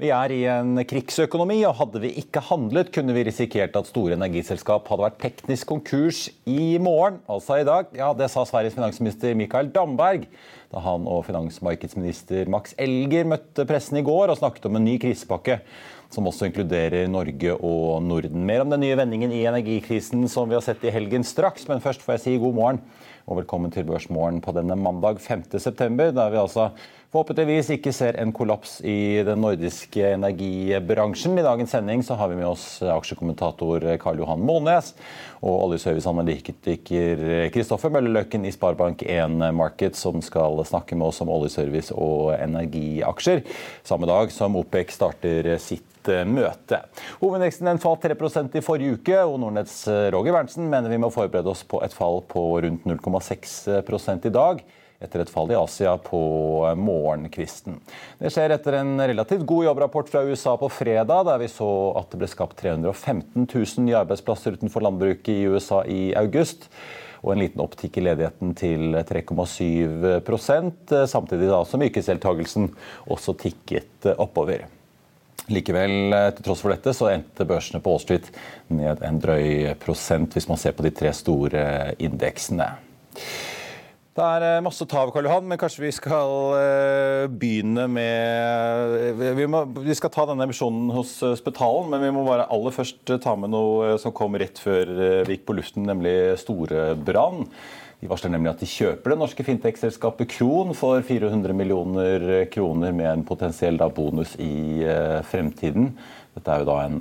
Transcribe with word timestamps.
Vi 0.00 0.08
er 0.16 0.32
i 0.32 0.44
en 0.48 0.78
krigsøkonomi, 0.88 1.58
og 1.68 1.74
hadde 1.76 2.00
vi 2.00 2.14
ikke 2.22 2.40
handlet, 2.46 2.88
kunne 2.94 3.12
vi 3.12 3.26
risikert 3.26 3.74
at 3.76 3.88
store 3.90 4.16
energiselskap 4.16 4.86
hadde 4.88 5.04
vært 5.04 5.18
teknisk 5.20 5.68
konkurs 5.68 6.22
i 6.48 6.78
morgen, 6.80 7.18
altså 7.28 7.58
i 7.60 7.66
dag. 7.68 7.90
Ja, 7.92 8.14
Det 8.16 8.30
sa 8.32 8.46
Sveriges 8.48 8.78
finansminister 8.78 9.36
Mikael 9.36 9.68
Damberg 9.74 10.24
da 10.70 10.80
han 10.80 11.04
og 11.10 11.26
finansmarkedsminister 11.26 12.48
Max 12.48 12.72
Elger 12.80 13.28
møtte 13.28 13.66
pressen 13.68 13.98
i 14.00 14.04
går 14.06 14.30
og 14.30 14.38
snakket 14.38 14.70
om 14.70 14.78
en 14.78 14.86
ny 14.86 14.96
krisepakke 15.02 15.58
som 16.10 16.30
også 16.30 16.48
inkluderer 16.48 17.10
Norge 17.10 17.58
og 17.58 18.00
Norden. 18.06 18.46
Mer 18.46 18.64
om 18.64 18.72
den 18.72 18.80
nye 18.86 18.96
vendingen 18.96 19.34
i 19.34 19.44
energikrisen 19.50 20.24
som 20.30 20.48
vi 20.48 20.56
har 20.56 20.64
sett 20.64 20.80
i 20.86 20.94
helgen 20.94 21.26
straks, 21.26 21.68
men 21.68 21.82
først 21.84 22.06
får 22.06 22.16
jeg 22.16 22.24
si 22.24 22.38
god 22.40 22.56
morgen 22.56 22.80
og 23.28 23.42
velkommen 23.42 23.74
til 23.74 23.84
Børsmorgen 23.86 24.40
på 24.42 24.54
denne 24.56 24.78
mandag 24.80 25.20
5.9, 25.22 26.08
der 26.16 26.32
vi 26.32 26.40
altså 26.40 26.70
forhåpentligvis 27.10 27.72
ikke 27.74 27.90
ser 27.94 28.14
en 28.22 28.30
kollaps 28.34 28.76
i 28.86 29.22
den 29.26 29.40
nordiske 29.42 30.12
energibransjen. 30.14 31.34
I 31.40 31.42
dagens 31.42 31.72
sending 31.74 32.04
så 32.06 32.14
har 32.14 32.30
vi 32.30 32.38
med 32.38 32.46
oss 32.46 32.78
aksjekommentator 32.86 33.82
Karl 33.98 34.22
Johan 34.22 34.44
Månes 34.46 34.92
og 35.40 35.66
oljeserviceanalytiker 35.66 37.50
Kristoffer 37.50 37.90
Mølleløkken 37.90 38.46
i 38.46 38.54
Sparebank1 38.54 39.50
Market, 39.58 39.98
som 39.98 40.22
skal 40.22 40.62
snakke 40.68 40.94
med 40.94 41.10
oss 41.10 41.20
om 41.24 41.34
oljeservice 41.34 41.96
og 41.98 42.36
energiaksjer 42.38 43.42
samme 43.82 44.06
dag 44.10 44.30
som 44.30 44.58
OPEC 44.62 44.94
starter 44.94 45.56
sitt 45.58 45.86
møte. 46.30 46.78
Hovedindeksen 47.20 47.76
falt 47.82 48.06
3% 48.06 48.54
i 48.56 48.62
forrige 48.64 49.00
uke, 49.00 49.18
og 49.20 49.34
Nordnetts 49.42 49.82
Roger 50.14 50.32
Berntsen 50.38 50.70
mener 50.70 50.88
vi 50.88 51.02
må 51.02 51.10
forberede 51.12 51.50
oss 51.50 51.66
på 51.66 51.82
et 51.84 51.92
fall 51.92 52.22
på 52.30 52.46
rundt 52.62 52.86
0,6 52.86 54.22
i 54.30 54.32
dag 54.32 54.62
etter 55.00 55.22
et 55.22 55.32
fall 55.32 55.50
i 55.52 55.56
Asia 55.56 55.94
på 56.04 56.20
morgenkvisten. 56.76 57.78
Det 58.20 58.32
skjer 58.32 58.52
etter 58.54 58.76
en 58.80 58.98
relativt 59.00 59.46
god 59.48 59.70
jobbrapport 59.70 60.10
fra 60.12 60.24
USA 60.28 60.56
på 60.60 60.68
fredag, 60.72 61.24
der 61.28 61.40
vi 61.40 61.48
så 61.48 61.68
at 61.98 62.10
det 62.12 62.20
ble 62.20 62.28
skapt 62.28 62.58
315 62.60 63.46
000 63.46 63.86
nye 63.86 64.00
arbeidsplasser 64.02 64.58
utenfor 64.58 64.84
landbruket 64.84 65.32
i 65.32 65.46
USA 65.48 65.80
i 65.88 66.10
august. 66.20 66.68
Og 67.20 67.34
en 67.34 67.42
liten 67.42 67.60
opptikk 67.60 67.98
i 68.00 68.04
ledigheten 68.04 68.54
til 68.56 68.96
3,7 69.08 70.28
samtidig 71.08 71.50
da 71.50 71.62
som 71.68 71.82
yrkesdeltakelsen 71.84 72.70
også 73.12 73.36
tikket 73.40 74.08
oppover. 74.16 74.64
Likevel, 75.50 76.14
til 76.36 76.46
tross 76.46 76.62
for 76.62 76.72
dette, 76.72 76.92
så 76.94 77.10
endte 77.10 77.46
børsene 77.48 77.80
på 77.82 77.92
Wall 77.92 78.02
Street 78.02 78.28
ned 78.70 79.00
en 79.04 79.20
drøy 79.20 79.72
prosent, 79.82 80.36
hvis 80.36 80.48
man 80.48 80.60
ser 80.60 80.76
på 80.76 80.84
de 80.86 80.92
tre 80.94 81.12
store 81.16 81.64
indeksene. 81.98 82.68
Det 84.10 84.24
er 84.26 84.42
eh, 84.42 84.62
masse 84.64 84.82
å 84.82 84.88
ta 84.90 85.04
av, 85.04 85.12
Karl 85.14 85.28
Johan, 85.28 85.44
men 85.46 85.58
kanskje 85.58 85.84
vi 85.84 85.90
skal 85.94 86.32
eh, 86.58 87.24
begynne 87.30 87.84
med 87.86 89.20
vi, 89.38 89.44
må, 89.46 89.60
vi, 89.76 89.94
skal 89.94 90.10
ta 90.10 90.24
denne 90.26 90.48
emisjonen 90.48 90.88
hos 90.96 91.12
eh, 91.22 91.36
Spetalen, 91.38 91.86
men 91.92 92.02
vi 92.02 92.10
må 92.16 92.24
bare 92.26 92.48
aller 92.50 92.74
først 92.74 93.12
ta 93.22 93.36
med 93.38 93.52
noe 93.54 93.92
som 94.02 94.14
kom 94.16 94.34
rett 94.40 94.58
før 94.58 94.90
vi 95.28 95.36
gikk 95.36 95.44
på 95.46 95.54
luften, 95.60 95.86
nemlig 95.86 96.34
Storebrann. 96.42 97.46
De 98.00 98.08
varsler 98.10 98.32
nemlig 98.34 98.50
at 98.50 98.64
de 98.64 98.70
kjøper 98.72 99.14
det 99.14 99.20
norske 99.20 99.46
fintech-selskapet 99.46 100.32
Kron 100.32 100.74
for 100.74 101.04
400 101.06 101.54
millioner 101.54 102.26
kroner 102.50 102.96
med 102.96 103.10
en 103.12 103.24
potensiell 103.28 103.78
bonus 103.94 104.34
i 104.42 104.80
fremtiden. 105.30 105.92
Dette 106.34 106.50
er 106.50 106.64
jo 106.64 106.70
da 106.72 106.80
en 106.88 106.98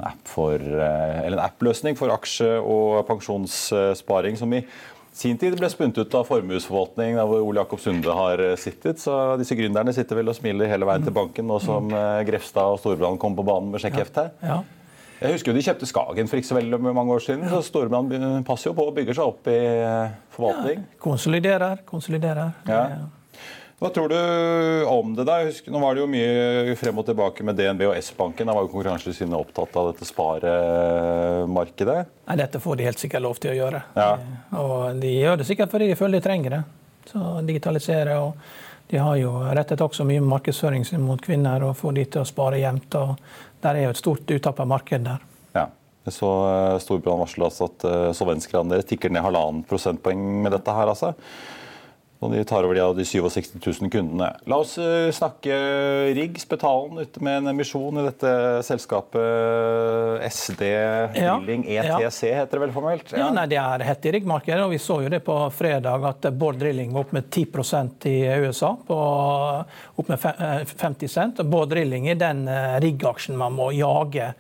app-løsning 1.40 1.98
for, 1.98 2.12
for 2.12 2.20
aksje- 2.20 2.60
og 2.60 3.02
pensjonssparing 3.08 4.38
som 4.38 4.54
i 4.54 4.66
sin 5.16 5.38
tid 5.42 5.56
ble 5.60 5.70
spunnet 5.72 5.98
ut 5.98 6.16
av 6.16 6.28
formuesforvaltning, 6.30 7.18
der 7.18 7.28
hvor 7.28 7.44
Ole 7.44 7.64
Jakob 7.64 7.82
Sunde 7.84 8.14
har 8.16 8.42
eh, 8.44 8.56
sittet. 8.60 9.02
Så 9.02 9.16
disse 9.42 9.58
gründerne 9.58 9.94
sitter 9.96 10.20
vel 10.20 10.32
og 10.32 10.38
smiler 10.38 10.70
hele 10.72 10.88
veien 10.88 11.06
til 11.06 11.16
banken 11.16 11.50
nå 11.50 11.60
som 11.64 11.92
eh, 11.92 12.22
Grefstad 12.30 12.76
og 12.76 12.82
Storbrann 12.84 13.20
kom 13.22 13.38
på 13.38 13.46
banen 13.48 13.74
med 13.74 13.84
sjekkhefte. 13.84 14.30
Ja. 14.46 14.62
Jeg 15.20 15.36
husker 15.36 15.52
jo 15.52 15.58
De 15.58 15.64
kjøpte 15.66 15.88
Skagen 15.90 16.30
for 16.32 16.40
ikke 16.40 16.48
så 16.48 16.56
veldig 16.56 16.80
mange 16.86 17.12
år 17.12 17.24
siden. 17.26 17.48
så 17.52 17.60
Storbrann 17.66 18.44
passer 18.48 18.70
jo 18.70 18.76
på 18.78 18.86
og 18.88 18.96
bygger 18.96 19.18
seg 19.18 19.32
opp 19.34 19.50
i 19.52 19.60
eh, 19.60 20.18
forvaltning. 20.36 20.86
Ja, 20.86 21.00
konsoliderer, 21.04 21.82
konsoliderer. 21.90 22.54
Ja. 22.70 22.84
Hva 23.80 23.90
tror 23.96 24.10
du 24.12 24.16
om 24.92 25.14
det? 25.16 25.24
da? 25.24 25.38
Husk, 25.48 25.68
nå 25.72 25.80
var 25.80 25.96
det 25.96 26.02
jo 26.02 26.08
mye 26.12 26.74
frem 26.76 26.98
og 27.00 27.06
tilbake 27.08 27.46
med 27.48 27.56
DNB 27.56 27.86
og 27.88 27.96
S-banken. 27.96 28.50
Da 28.50 28.56
var 28.56 28.66
jo 28.66 28.72
Konkurransetilsynet 28.74 29.38
opptatt 29.38 29.78
av 29.80 29.94
dette 29.94 30.08
sparemarkedet? 30.08 32.00
Nei, 32.28 32.36
Dette 32.42 32.60
får 32.60 32.76
de 32.76 32.88
helt 32.90 33.00
sikkert 33.00 33.24
lov 33.24 33.40
til 33.40 33.54
å 33.54 33.56
gjøre. 33.56 33.80
Ja. 33.96 34.10
Og 34.60 35.00
De 35.00 35.14
gjør 35.14 35.40
det 35.40 35.48
sikkert 35.48 35.72
fordi 35.72 35.88
de 35.88 35.96
føler 36.00 36.20
de 36.20 36.26
trenger 36.28 36.58
det. 36.58 36.60
Så 37.08 37.20
digitalisere. 37.48 38.18
og 38.20 38.36
De 38.92 39.00
har 39.00 39.16
jo 39.22 39.32
rettet 39.48 39.86
også 39.86 40.04
mye 40.10 40.28
markedsføring 40.28 40.84
mot 41.06 41.22
kvinner 41.24 41.64
og 41.70 41.78
får 41.80 41.96
de 41.96 42.06
til 42.06 42.22
å 42.26 42.28
spare 42.28 42.60
jevnt. 42.60 43.00
og 43.00 43.16
Der 43.64 43.80
er 43.80 43.88
jo 43.88 43.94
et 43.96 44.02
stort 44.02 44.28
uttap 44.36 44.60
av 44.60 44.68
marked 44.68 45.08
der. 45.08 45.24
Ja. 45.56 45.70
Så 46.04 46.28
eh, 46.50 46.80
Storbrann 46.84 47.24
varsler 47.24 47.48
altså 47.48 47.72
at 47.72 47.88
uh, 47.88 48.12
solvensgraden 48.18 48.72
deres 48.74 48.88
tikker 48.90 49.10
ned 49.14 49.24
halvannen 49.24 49.64
prosentpoeng 49.64 50.44
med 50.44 50.52
dette 50.52 50.76
her. 50.76 50.92
altså. 50.92 51.14
Og 52.20 52.34
de 52.36 52.42
tar 52.44 52.66
over 52.68 52.76
de 52.76 52.82
av 52.84 52.98
de 52.98 53.06
67 53.08 53.54
000 53.64 53.92
kundene. 53.94 54.28
La 54.52 54.58
oss 54.60 54.74
eh, 54.82 55.08
snakke 55.16 55.56
rigg, 56.18 56.36
Spetalen, 56.42 57.00
ute 57.00 57.22
med 57.24 57.40
en 57.40 57.52
emisjon 57.54 58.02
i 58.02 58.04
dette 58.10 58.32
selskapet 58.68 60.26
SD 60.28 60.66
Drilling 61.16 61.64
ja, 61.72 61.86
ETC, 61.96 62.20
ja. 62.28 62.42
heter 62.42 62.60
det 62.60 62.66
vel 62.66 62.76
formelt? 62.76 63.14
Ja, 63.14 63.24
ja 63.24 63.30
nei, 63.36 63.46
Det 63.52 63.60
er 63.62 63.86
hett 63.88 64.10
i 64.10 64.14
riggmarkedet. 64.18 64.60
og 64.66 64.74
Vi 64.76 64.82
så 64.84 65.00
jo 65.06 65.14
det 65.14 65.22
på 65.24 65.38
fredag 65.56 66.10
at 66.12 66.28
Bård 66.36 66.60
Drilling 66.60 66.92
var 66.92 67.08
opp 67.08 67.16
med 67.16 67.32
10% 67.32 68.10
i 68.12 68.18
USA, 68.44 68.74
på, 68.76 69.00
opp 70.04 70.12
med 70.12 70.20
50 70.20 70.92
eh, 70.92 71.08
cent. 71.08 71.40
og 71.40 71.54
Bård 71.56 71.72
Drilling 71.72 72.12
er 72.12 72.20
den 72.20 72.44
eh, 72.52 72.82
riggaksjen 72.84 73.40
man 73.40 73.56
må 73.56 73.72
jage 73.72 74.34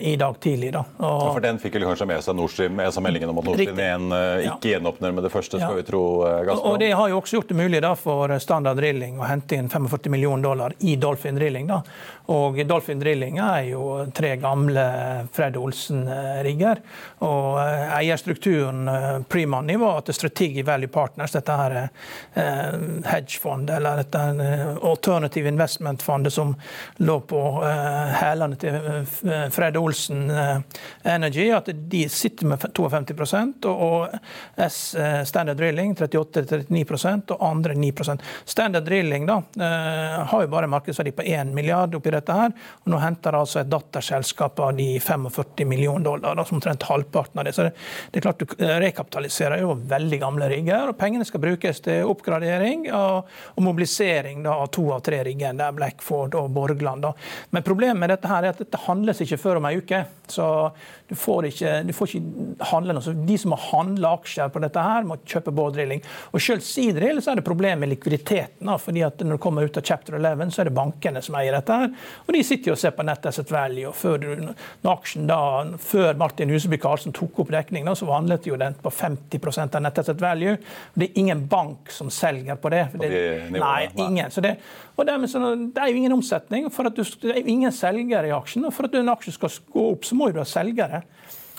i 0.00 0.16
dag 0.16 0.40
tidlig. 0.40 0.72
Da. 0.74 0.84
Og, 0.98 1.20
ja, 1.26 1.32
for 1.36 1.44
Den 1.44 1.58
fikk 1.62 1.76
vel 1.78 1.84
kanskje 1.86 2.06
med 2.08 2.24
seg 2.24 2.36
Nordstream, 2.38 2.74
med 2.78 2.94
seg 2.94 3.04
meldingen 3.04 3.30
om 3.30 3.38
at 3.38 3.48
Nord 3.48 3.60
Stream 3.60 3.78
1 3.78 4.48
ikke 4.48 4.72
gjenåpner 4.72 5.14
med 5.14 5.26
det 5.26 5.30
første, 5.34 5.60
skal 5.60 5.78
vi 5.78 5.84
tro 5.86 6.02
Gazprom. 6.24 6.72
Og 6.72 6.78
Det 6.82 6.90
har 6.96 7.12
jo 7.12 7.20
også 7.20 7.38
gjort 7.38 7.52
det 7.52 7.58
mulig 7.58 7.82
da, 7.84 7.92
for 7.98 8.34
Standard 8.42 8.80
Drilling 8.80 9.20
å 9.20 9.28
hente 9.28 9.58
inn 9.58 9.68
45 9.70 10.10
millioner 10.10 10.42
dollar 10.42 10.74
i 10.80 10.96
Dolphin 11.00 11.38
Drilling. 11.38 11.68
Da. 11.70 11.82
Og 12.34 12.56
Dolphin 12.66 12.98
Drilling 13.02 13.38
er 13.44 13.68
jo 13.68 13.84
tre 14.16 14.34
gamle 14.40 14.84
Fred 15.34 15.58
Olsen-rigger. 15.60 16.80
Og 17.28 17.60
eierstrukturen 17.60 18.88
pre-money 19.28 19.78
var 19.80 20.00
at 20.00 20.10
Strategic 20.16 20.64
Value 20.66 20.88
Partners, 20.88 21.36
dette 21.36 21.58
her 21.60 21.76
hedgefond, 22.34 23.70
eller 23.70 24.02
dette 24.02 24.24
alternative 24.80 25.52
investment-fondet 25.52 26.32
som 26.32 26.54
lå 27.04 27.20
på 27.28 27.42
hælene 28.18 28.56
til 28.60 28.80
Fred 29.54 29.76
Olsen 29.76 30.28
Energy, 31.02 31.48
at 31.54 31.68
de 31.90 32.04
sitter 32.12 32.48
med 32.48 32.62
52% 32.64 33.66
og 33.70 34.14
S 34.60 34.78
Standard 35.28 35.58
Drilling 35.58 35.94
38-39% 35.96 37.34
og 37.34 37.44
andre 37.44 37.76
9% 37.78 38.24
Standard 38.44 38.86
Drilling 38.86 39.26
da, 39.28 39.38
har 40.30 40.44
jo 40.44 40.50
bare 40.52 40.70
markedsverdi 40.70 41.14
på 41.16 41.26
1 41.26 41.52
milliard 41.54 41.94
oppi 41.96 42.12
dette 42.14 42.36
her. 42.36 42.52
og 42.84 42.92
Nå 42.92 43.00
henter 43.02 43.36
altså 43.38 43.62
et 43.62 43.70
datterselskap 43.70 44.60
av 44.60 44.74
de 44.78 44.88
45 45.00 45.68
millioner 45.68 46.04
dollar, 46.04 46.44
som 46.44 46.58
omtrent 46.58 46.82
halvparten 46.88 47.40
av 47.40 47.48
det. 47.48 47.54
Så 47.56 47.66
det, 47.66 47.74
det, 48.10 48.20
er 48.20 48.26
klart 48.26 48.42
Du 48.42 48.46
rekapitaliserer 48.58 49.62
jo 49.62 49.74
veldig 49.88 50.20
gamle 50.22 50.48
rigger, 50.50 50.90
og 50.90 50.98
pengene 51.00 51.26
skal 51.26 51.42
brukes 51.44 51.80
til 51.84 52.08
oppgradering 52.10 52.86
og, 52.92 53.30
og 53.54 53.66
mobilisering 53.66 54.44
da, 54.44 54.56
av 54.64 54.70
to 54.74 54.86
av 54.94 55.04
tre 55.06 55.22
rigger. 55.26 55.56
Det 55.58 55.66
er 55.66 55.78
Blackford 55.78 56.36
og 56.38 56.50
Borgland. 56.54 57.06
Da. 57.06 57.12
Men 57.54 57.66
problemet 57.66 58.00
med 58.00 58.14
dette 58.14 58.30
her 58.30 58.44
er 58.44 58.54
at 58.54 58.62
dette 58.62 58.82
handles 58.86 59.23
ikke 59.24 59.40
før 59.40 59.60
om 59.60 59.68
ei 59.68 59.78
uke. 59.80 60.04
Så 60.30 60.46
du 61.08 61.14
får 61.14 61.50
ikke, 61.50 61.72
du 61.84 61.92
får 61.92 62.08
ikke 62.08 62.68
handle 62.70 62.94
noe. 62.96 63.04
Så 63.04 63.12
de 63.12 63.36
som 63.40 63.52
har 63.52 63.64
handla 63.68 64.14
aksjer 64.16 64.48
på 64.52 64.60
dette, 64.64 64.80
her, 64.80 65.04
må 65.04 65.18
kjøpe 65.28 65.52
båtdrilling. 65.52 66.00
Og 66.32 66.40
Selv 66.40 66.64
Seadrill 66.64 67.20
så 67.20 67.34
er 67.34 67.40
det 67.40 67.44
problem 67.44 67.82
med 67.84 67.90
likviditeten. 67.92 68.64
Da, 68.64 68.78
fordi 68.80 69.02
at 69.04 69.20
Når 69.20 69.36
du 69.36 69.42
kommer 69.42 69.68
ut 69.68 69.76
av 69.76 69.84
chapter 69.84 70.16
11, 70.16 70.50
så 70.54 70.62
er 70.62 70.70
det 70.70 70.76
bankene 70.76 71.22
som 71.22 71.36
eier 71.36 71.52
dette. 71.52 71.72
her, 71.72 71.90
Og 72.26 72.32
de 72.32 72.42
sitter 72.42 72.72
jo 72.72 72.76
og 72.76 72.80
ser 72.80 72.94
på 72.96 73.04
nett 73.04 73.26
asset 73.26 73.50
value. 73.52 73.88
og 73.88 73.94
før, 73.94 74.18
når 74.82 74.92
aksjen 74.94 75.26
da, 75.26 75.40
før 75.78 76.16
Martin 76.16 76.48
Huseby 76.48 76.78
Karlsen 76.80 77.12
tok 77.12 77.38
opp 77.44 77.50
dekning, 77.52 77.84
da, 77.84 77.94
så 77.94 78.08
handlet 78.08 78.46
jo 78.46 78.56
den 78.56 78.74
på 78.74 78.90
50% 78.90 79.76
av 79.76 79.82
nett 79.82 79.98
asset 79.98 80.20
value. 80.20 80.56
Det 80.94 81.10
er 81.10 81.20
ingen 81.20 81.46
bank 81.46 81.90
som 81.90 82.08
selger 82.10 82.56
på 82.56 82.70
det. 82.70 82.88
det 82.94 83.50
nei, 83.50 83.88
ingen. 83.96 84.30
Så 84.30 84.40
det, 84.40 84.56
og 84.96 85.06
dermed, 85.06 85.28
så, 85.28 85.40
det 85.54 85.82
er 85.82 85.90
jo 85.90 86.00
ingen 86.00 86.12
omsetning. 86.12 86.70
for 86.70 86.86
at 86.86 86.96
du, 86.96 87.02
Det 87.02 87.30
er 87.30 87.40
jo 87.42 87.50
ingen 87.50 87.72
selgere 87.72 88.28
i 88.28 88.32
aksjen. 88.32 88.64
og 88.64 88.72
For 88.72 88.84
at 88.84 88.94
en 88.94 89.08
aksje 89.08 89.32
skal 89.32 89.50
gå 89.72 89.90
opp, 89.92 90.04
så 90.04 90.14
må 90.14 90.30
du 90.32 90.38
ha 90.38 90.44
selgere. 90.44 90.93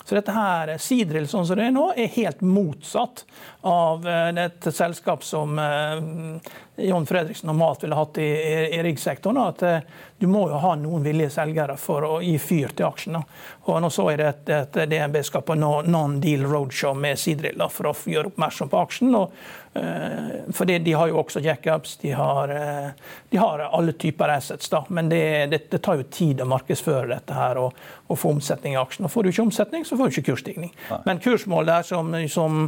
Så 0.06 0.14
dette 0.14 0.34
her, 0.36 0.76
Sidril 0.78 1.26
sånn 1.26 1.48
som 1.50 1.58
det 1.58 1.66
er 1.66 1.74
nå, 1.74 1.88
er 1.98 2.12
helt 2.14 2.44
motsatt 2.46 3.24
av 3.66 4.06
eh, 4.06 4.30
et 4.44 4.68
selskap 4.70 5.26
som 5.26 5.58
eh, 5.58 6.52
John 6.78 7.06
Fredriksen 7.06 7.48
normalt 7.48 7.84
ville 7.84 7.96
hatt 7.96 8.18
i, 8.18 8.28
i, 8.76 8.84
riggsektoren. 8.84 9.38
At 9.38 9.64
eh, 9.64 9.80
du 10.18 10.28
må 10.28 10.46
jo 10.50 10.60
ha 10.62 10.76
noen 10.80 11.04
villige 11.06 11.32
selgere 11.38 11.78
for 11.80 12.08
å 12.08 12.14
gi 12.24 12.36
fyr 12.42 12.76
til 12.76 12.90
aksjen. 12.90 13.20
Og 13.66 13.82
nå 13.82 13.92
så 13.94 14.10
jeg 14.12 14.22
det 14.22 14.32
at, 14.32 14.56
at 14.60 14.82
DNB 14.92 15.22
skal 15.26 15.46
på 15.48 15.58
non-deal 15.60 16.48
roadshow 16.48 16.96
med 16.98 17.20
Sidrill 17.20 17.64
for 17.72 17.92
å 17.92 17.96
gjøre 17.96 18.34
oppmerksom 18.34 18.72
på 18.72 18.82
aksjen. 18.86 19.16
og 19.16 19.32
Eh, 19.76 20.54
for 20.54 20.66
de 20.66 20.94
har 20.94 21.08
jo 21.08 21.18
også 21.20 21.42
jackups, 21.44 21.98
de 21.98 22.12
har, 22.16 22.50
eh, 22.50 22.92
de 23.30 23.38
har 23.38 23.60
alle 23.60 23.92
typer 23.92 24.30
assets. 24.30 24.70
Da. 24.70 24.86
Men 24.88 25.10
det, 25.10 25.46
det, 25.52 25.70
det, 25.72 25.82
tar 25.84 26.00
jo 26.00 26.04
tid 26.04 26.40
å 26.42 26.48
markedsføre 26.48 27.10
dette 27.10 27.36
her 27.36 27.60
og, 27.60 27.76
og 28.08 28.20
få 28.20 28.32
omsetning 28.38 28.78
i 28.78 28.80
aksjen. 28.80 29.06
Og 29.06 29.12
får 29.12 29.24
du 29.24 29.32
ikke 29.34 29.44
omsetning, 29.44 29.84
så 29.86 29.98
får 30.00 30.08
du 30.08 30.16
ikke 30.16 30.32
kursstigning. 30.32 30.72
Nei. 30.92 31.00
Men 31.10 31.20
kursmål 31.20 31.68
der 31.68 31.84
som, 31.90 32.16
som, 32.32 32.62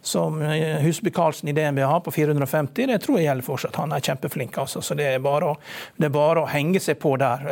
som 0.00 0.40
Husby 0.86 1.12
Karlsen 1.12 1.52
i 1.52 1.56
DNB 1.56 1.82
har, 1.84 2.00
på 2.00 2.14
450, 2.16 2.88
det 2.94 3.00
tror 3.04 3.20
jeg 3.20 3.28
gjelder 3.28 3.48
fortsatt. 3.54 3.80
Han 3.80 3.94
er 3.94 4.04
kjempeflink. 4.04 4.58
Altså. 4.60 4.82
Så 4.84 4.98
det 4.98 5.08
er, 5.14 5.24
å, 5.24 5.54
det 5.96 6.10
er 6.10 6.14
bare 6.14 6.44
å 6.44 6.50
henge 6.50 6.82
seg 6.82 6.98
på 7.02 7.14
der. 7.20 7.46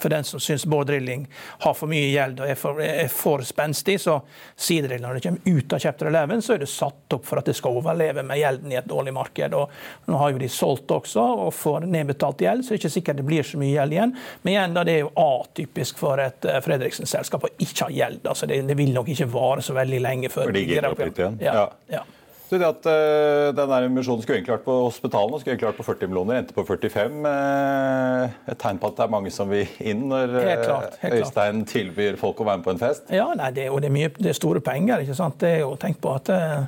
For 0.00 0.12
den 0.12 0.26
som 0.26 0.42
syns 0.42 0.66
Bård 0.70 0.88
Drilling 0.90 1.26
har 1.64 1.76
for 1.76 1.90
mye 1.90 2.08
gjeld 2.10 2.40
og 2.40 2.50
er 2.50 2.58
for, 2.58 2.80
er 2.82 3.10
for 3.12 3.44
spenstig, 3.46 3.98
så 4.02 4.20
sier 4.60 4.88
det 4.88 5.00
når 5.02 5.18
det 5.18 5.24
kommer 5.26 5.58
ut 5.60 5.74
av 5.76 5.82
chapter 5.82 6.10
11, 6.10 6.44
så 6.46 6.54
er 6.54 6.62
det 6.62 6.70
satt 6.70 7.16
opp 7.16 7.26
for 7.28 7.40
at 7.40 7.50
det 7.50 7.56
skal 7.58 7.80
overleve 7.80 8.24
med 8.26 8.40
gjelden 8.40 8.72
i 8.72 8.78
et 8.80 8.88
dårlig 8.88 9.14
marked. 9.16 9.56
Og 9.56 10.10
nå 10.10 10.20
har 10.20 10.34
jo 10.34 10.42
de 10.42 10.50
solgt 10.52 10.94
også 10.94 11.24
og 11.46 11.52
får 11.56 11.86
nedbetalt 11.90 12.44
gjeld, 12.44 12.64
så 12.64 12.72
det 12.72 12.78
er 12.78 12.82
ikke 12.82 12.94
sikkert 12.96 13.20
det 13.20 13.26
blir 13.28 13.46
så 13.46 13.60
mye 13.60 13.74
gjeld 13.74 13.96
igjen. 13.96 14.14
Men 14.42 14.54
igjen, 14.54 14.76
da, 14.76 14.86
det 14.86 14.96
er 14.96 15.02
jo 15.04 15.12
atypisk 15.24 16.00
for 16.00 16.22
et 16.22 16.48
eh, 16.48 16.62
Fredriksen-selskap 16.64 17.48
å 17.48 17.52
ikke 17.58 17.88
ha 17.88 17.96
gjeld. 18.00 18.24
Altså, 18.24 18.48
det, 18.50 18.62
det, 18.68 18.78
vil 18.78 18.94
nok 18.94 19.10
ikke 19.12 19.28
vare 19.32 19.64
så 19.64 19.76
veldig 19.76 20.00
lenge 20.02 20.32
før 20.32 20.48
For 20.48 20.56
de 20.56 20.64
gir 20.66 20.88
opp 20.88 21.02
litt 21.02 21.20
igjen? 21.20 21.38
Ja. 21.44 21.66
ja. 21.90 22.06
Så 22.50 22.58
det 22.58 22.66
at 22.66 22.86
uh, 22.90 23.52
den 23.54 23.72
emisjonen 23.86 24.24
skulle 24.24 24.40
egentlig 24.40 24.56
vært 24.56 24.64
på 24.66 24.74
hospitalene, 24.88 25.38
skulle 25.38 25.54
egentlig 25.54 25.68
vært 25.68 25.78
på 25.78 25.86
40 25.86 26.10
millioner, 26.10 26.40
endte 26.40 26.56
på 26.56 26.64
45. 26.66 27.20
Uh, 27.22 28.50
et 28.50 28.58
tegn 28.58 28.80
på 28.82 28.90
at 28.90 28.98
det 28.98 29.04
er 29.06 29.12
mange 29.14 29.30
som 29.34 29.52
vil 29.52 29.70
inn 29.78 30.08
når 30.10 30.34
helt 30.34 30.64
klart, 30.66 30.98
helt 31.04 31.20
Øystein 31.20 31.62
klart. 31.62 31.70
tilbyr 31.70 32.18
folk 32.18 32.42
å 32.42 32.48
være 32.48 32.58
med 32.58 32.66
på 32.66 32.74
en 32.74 32.82
fest? 32.82 33.06
Ja, 33.14 33.28
nei, 33.38 33.52
det, 33.54 33.68
og 33.70 33.78
det 33.84 33.92
er, 33.92 33.94
mye, 34.00 34.10
det 34.18 34.32
er 34.32 34.40
store 34.40 34.64
penger. 34.66 35.06
ikke 35.06 35.18
sant? 35.20 35.38
Det 35.38 35.54
er 35.60 35.62
jo 35.62 35.76
tenkt 35.78 36.02
på 36.02 36.16
at 36.18 36.34
Eh, 36.40 36.62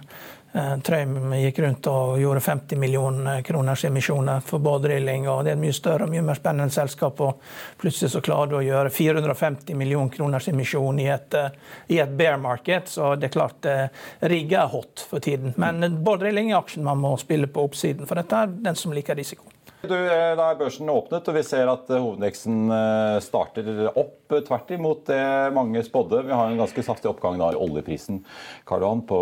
Trøim 0.52 1.32
gikk 1.32 1.62
rundt 1.64 1.86
og 1.88 2.18
gjorde 2.20 2.42
50 2.44 2.76
millioner 2.76 3.40
kroners 3.46 3.84
emisjoner 3.88 4.42
for 4.44 4.60
båtdrilling. 4.60 5.24
Det 5.24 5.52
er 5.52 5.56
et 5.56 5.62
mye 5.62 5.76
større 5.76 6.04
og 6.04 6.12
mye 6.12 6.24
mer 6.26 6.36
spennende 6.36 6.74
selskap. 6.74 7.22
og 7.24 7.40
Plutselig 7.80 8.12
så 8.12 8.20
klarer 8.24 8.50
du 8.50 8.58
å 8.58 8.64
gjøre 8.66 8.92
450 8.92 9.78
millioner 9.80 10.12
kroners 10.12 10.50
emisjon 10.52 11.00
i 11.00 11.08
et, 11.08 11.34
eh, 11.34 11.48
i 11.96 12.02
et 12.04 12.12
bear 12.18 12.36
market. 12.36 12.92
Så 12.92 13.14
det 13.16 13.30
er 13.30 13.36
klart 13.38 13.64
eh, 13.64 13.88
rigget 14.20 14.60
er 14.60 14.72
hot 14.74 15.06
for 15.08 15.24
tiden. 15.24 15.54
Men 15.56 16.02
båtdrilling 16.04 16.52
er 16.52 16.60
aksjen 16.60 16.84
man 16.84 17.00
må 17.00 17.16
spille 17.16 17.48
på 17.48 17.64
oppsiden, 17.64 18.06
for 18.06 18.20
dette 18.20 18.44
er 18.44 18.52
den 18.68 18.76
som 18.76 18.92
liker 18.92 19.16
risiko. 19.16 19.51
Du, 19.82 19.96
eh, 19.98 20.32
da 20.38 20.44
er 20.46 20.58
børsen 20.60 20.90
åpnet, 20.92 21.26
og 21.26 21.34
vi 21.34 21.40
ser 21.42 21.66
at 21.66 21.88
eh, 21.90 21.98
hovedveksten 21.98 22.70
eh, 22.70 23.16
starter 23.24 23.88
opp. 23.90 24.18
Tvert 24.32 24.70
imot 24.72 25.02
det 25.10 25.22
mange 25.52 25.82
spådde. 25.84 26.20
Vi 26.28 26.32
har 26.32 26.48
en 26.48 26.60
ganske 26.60 26.84
saftig 26.86 27.10
oppgang 27.10 27.34
da 27.40 27.50
i 27.52 27.58
oljeprisen 27.58 28.20
Karl 28.68 29.02
på 29.04 29.18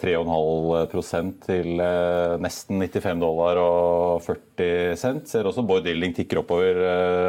3,5% 0.00 1.36
til 1.44 1.68
nesten 2.42 2.82
95 2.82 3.22
dollar 3.22 3.60
og 3.62 4.24
40 4.24 4.98
cent. 4.98 5.30
Ser 5.30 5.46
også 5.46 5.62
Bård 5.68 5.86
Dilling 5.86 6.16
tikker 6.16 6.40
oppover 6.42 6.80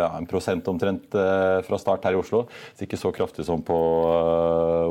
en 0.07 0.25
prosent 0.31 0.65
omtrent 0.71 1.13
fra 1.13 1.77
start 1.77 2.09
her 2.09 2.17
i 2.17 2.21
Oslo. 2.23 2.47
Så 2.73 2.87
ikke 2.87 2.97
så 3.03 3.13
kraftig 3.13 3.45
som 3.45 3.61
på 3.61 3.77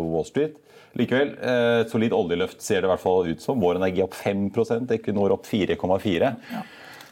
Wall 0.05 0.29
Street. 0.31 0.55
Likevel, 0.95 1.35
et 1.35 1.91
solid 1.91 2.15
oljeløft 2.15 2.63
ser 2.63 2.85
det 2.85 2.87
i 2.87 2.95
hvert 2.95 3.03
fall 3.03 3.27
ut 3.27 3.43
som. 3.43 3.59
Vår 3.59 3.83
Energi 3.83 4.07
opp 4.07 4.15
5% 4.15 4.95
Equinor 5.01 5.35
opp 5.35 5.51
4,4 5.51 6.31
ja. 6.31 6.63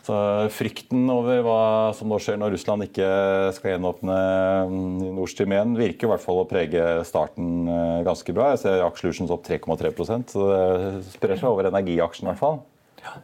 Så 0.03 0.15
frykten 0.51 1.05
over 1.15 1.45
hva 1.47 1.61
som 1.95 2.11
nå 2.11 2.19
skjer 2.19 2.41
når 2.41 2.57
Russland 2.57 2.89
ikke 2.89 3.07
skal 3.55 3.77
gjenåpne 3.77 4.17
mm, 4.67 5.05
Nord 5.15 5.31
Stream 5.31 5.55
1, 5.55 5.77
virker 5.79 6.09
i 6.09 6.11
hvert 6.11 6.25
fall 6.25 6.43
å 6.43 6.49
prege 6.51 6.87
starten 7.07 7.69
eh, 7.71 8.01
ganske 8.07 8.35
bra. 8.35 8.51
Jeg 8.53 8.65
ser 8.65 8.83
Aksjelutions 8.83 9.31
opp 9.31 9.47
3,3 9.47 9.93
så 10.33 10.49
det 10.51 11.05
sprer 11.13 11.39
seg 11.39 11.51
over 11.53 11.71
energiaksjen 11.71 12.27
i 12.27 12.33
hvert 12.33 12.43
fall. 12.43 12.59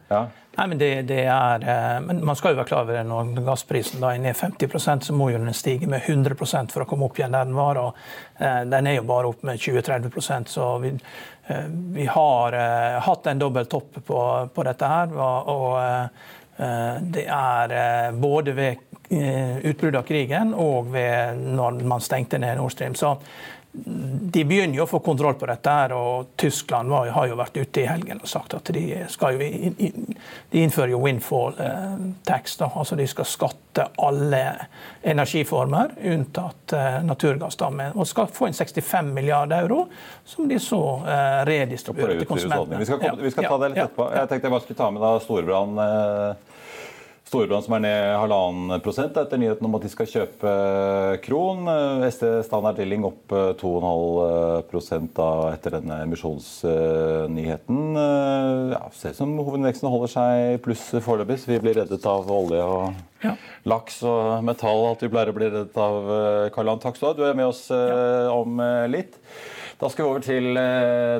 Ja. 0.07 0.25
Nei, 0.55 0.65
men, 0.67 0.79
det, 0.79 0.89
det 1.07 1.19
er, 1.31 1.65
eh, 1.67 1.99
men 2.03 2.23
man 2.27 2.39
skal 2.39 2.53
jo 2.53 2.61
være 2.61 2.71
klar 2.71 2.87
over 2.87 2.95
det 2.95 3.03
når 3.07 3.43
gassprisen 3.47 3.99
da 4.03 4.13
er 4.15 4.23
ned 4.23 4.39
50% 4.39 5.07
så 5.07 5.15
må 5.15 5.29
jo 5.33 5.39
den 5.39 5.55
stige 5.55 5.87
med 5.87 6.07
100 6.07 6.35
for 6.71 6.83
å 6.83 6.87
komme 6.87 7.07
opp 7.07 7.19
igjen 7.19 7.35
der 7.35 7.47
den 7.47 7.59
var. 7.59 7.79
og 7.79 7.99
eh, 8.39 8.63
Den 8.71 8.87
er 8.87 9.01
jo 9.01 9.07
bare 9.07 9.33
opp 9.33 9.43
med 9.47 9.59
20-30% 9.59 10.55
så 10.55 10.71
vi, 10.83 10.95
vi 11.95 12.05
har 12.05 12.55
hatt 13.01 13.27
en 13.27 13.39
dobbel 13.41 13.65
topp 13.65 14.03
på, 14.05 14.19
på 14.53 14.67
dette 14.67 14.89
her. 14.95 15.15
og 15.19 15.79
Eh, 16.09 16.27
det 16.59 17.23
er 17.31 17.71
eh, 17.71 18.15
både 18.19 18.55
ved 18.55 18.75
eh, 19.09 19.57
utbruddet 19.63 19.99
av 20.01 20.07
krigen 20.07 20.53
og 20.53 20.91
ved 20.93 21.39
når 21.55 21.79
man 21.87 22.03
stengte 22.03 22.39
ned 22.41 22.59
Nord 22.59 22.73
Stream. 22.75 22.95
Så 22.95 23.15
de 23.71 24.43
begynner 24.45 24.79
jo 24.79 24.83
å 24.83 24.89
få 24.89 24.99
kontroll 25.05 25.35
på 25.37 25.45
dette. 25.45 25.69
her, 25.69 25.93
og 25.93 26.31
Tyskland 26.35 26.89
var, 26.89 27.07
har 27.13 27.27
jo 27.29 27.35
vært 27.37 27.57
ute 27.57 27.83
i 27.83 27.85
helgen 27.85 28.21
og 28.21 28.27
sagt 28.27 28.55
at 28.57 28.71
de, 28.73 28.83
skal 29.13 29.37
jo, 29.37 29.73
de 30.49 30.63
innfører 30.63 30.95
jo 30.95 31.01
windfall 31.03 31.53
tax. 32.25 32.57
Da. 32.57 32.71
altså 32.73 32.97
De 32.97 33.05
skal 33.07 33.29
skatte 33.29 33.85
alle 34.01 34.41
energiformer 35.05 35.93
unntatt 36.01 36.73
naturgass. 37.05 37.59
da, 37.61 37.69
Og 37.93 38.09
skal 38.09 38.33
få 38.33 38.49
inn 38.49 38.57
65 38.57 39.13
milliarder 39.13 39.61
euro, 39.61 39.85
som 40.25 40.49
de 40.49 40.57
så 40.59 40.81
redistribuerer 41.45 42.23
til 42.23 42.29
konsumentene. 42.29 42.81
Vi 42.81 42.89
skal, 42.89 43.03
komme, 43.05 43.21
vi 43.21 43.33
skal 43.35 43.51
ta 43.51 43.57
det 43.61 43.73
litt 43.75 43.83
etterpå. 43.85 44.11
Jeg 44.17 44.33
tenkte 44.33 44.49
jeg 44.49 44.57
bare 44.57 44.65
skulle 44.65 44.81
ta 44.81 44.91
med 44.95 45.05
da 45.05 45.13
Storebrand 45.23 45.83
Storebrand 47.29 47.61
som 47.61 47.75
er 47.77 47.83
ned 47.83 48.07
halvannen 48.17 48.81
prosent 48.81 49.17
etter 49.21 49.37
nyheten 49.37 49.67
om 49.67 49.75
at 49.77 49.83
de 49.85 49.89
skal 49.91 50.07
kjøpe 50.09 50.51
Kron. 51.21 51.67
SD-standard-dilling 52.07 53.05
opp 53.05 53.35
2,5 53.61 55.09
da 55.13 55.27
etter 55.51 55.75
denne 55.77 55.99
emisjonsnyheten. 56.07 57.83
Ja, 58.73 58.81
ser 58.97 59.13
ut 59.13 59.19
som 59.19 59.35
hovedveksten 59.37 59.91
holder 59.93 60.13
seg 60.15 60.57
pluss 60.65 60.87
foreløpig, 61.05 61.37
vi 61.51 61.61
blir 61.61 61.77
reddet 61.83 62.09
av 62.09 62.33
olje 62.33 62.65
og 62.65 62.97
ja. 63.21 63.35
laks 63.69 64.01
og 64.09 64.41
metall, 64.47 64.87
alt 64.89 65.05
vi 65.05 65.11
pleier 65.13 65.29
å 65.29 65.37
bli 65.37 65.51
reddet 65.51 65.77
av. 65.85 66.09
Karl-Ann, 66.55 66.81
takk 66.81 66.97
skal 66.97 67.13
du 67.13 67.21
ha. 67.21 67.21
Du 67.21 67.29
er 67.29 67.37
med 67.37 67.51
oss 67.51 67.67
ja. 67.69 68.33
om 68.33 68.57
litt. 68.89 69.21
Da 69.79 69.87
skal 69.87 70.03
vi 70.03 70.09
over 70.11 70.23
til 70.25 70.57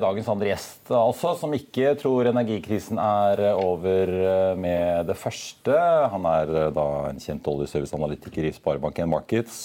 dagens 0.03 0.27
andre 0.27 0.49
gjest, 0.49 0.89
altså, 0.91 1.29
som 1.39 1.53
ikke 1.55 1.93
tror 2.01 2.27
energikrisen 2.27 2.99
er 2.99 3.39
over 3.53 4.11
med 4.59 5.07
det 5.07 5.15
første. 5.15 5.77
Han 6.11 6.27
er 6.27 6.51
da 6.75 6.87
en 7.07 7.21
kjent 7.23 7.47
oljeserviceanalytiker 7.47 8.49
i 8.49 8.51
Sparebanken 8.57 9.07
Markets. 9.13 9.61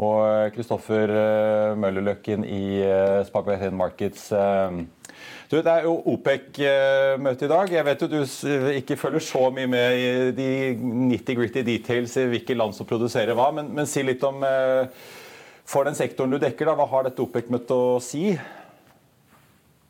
Og 0.00 0.56
Kristoffer 0.56 1.12
Møllerløkken 1.76 2.48
i 2.48 2.80
Sparebanken 3.28 3.76
Markets. 3.76 4.30
Du, 5.50 5.58
det 5.58 5.68
er 5.68 5.84
jo 5.84 5.98
OPEC-møte 6.14 7.44
i 7.44 7.52
dag. 7.52 7.76
Jeg 7.76 7.84
vet 7.84 8.02
jo 8.06 8.10
du 8.16 8.20
ikke 8.80 8.96
følger 8.96 9.28
så 9.28 9.48
mye 9.52 9.68
med 9.68 10.00
i 10.00 10.10
de 10.40 10.50
nitty-gritty 11.12 11.68
details 11.68 12.16
i 12.16 12.28
hvilke 12.32 12.56
land 12.56 12.72
som 12.76 12.88
produserer 12.88 13.36
hva, 13.36 13.52
men, 13.52 13.72
men 13.76 13.88
si 13.90 14.04
litt 14.06 14.24
om 14.24 14.40
eh, 14.46 14.86
For 15.70 15.86
den 15.86 15.94
sektoren 15.94 16.34
du 16.34 16.40
dekker, 16.42 16.66
da, 16.66 16.74
hva 16.74 16.88
har 16.90 17.06
dette 17.06 17.22
OPEC-møtet 17.22 17.70
å 17.70 18.00
si? 18.02 18.32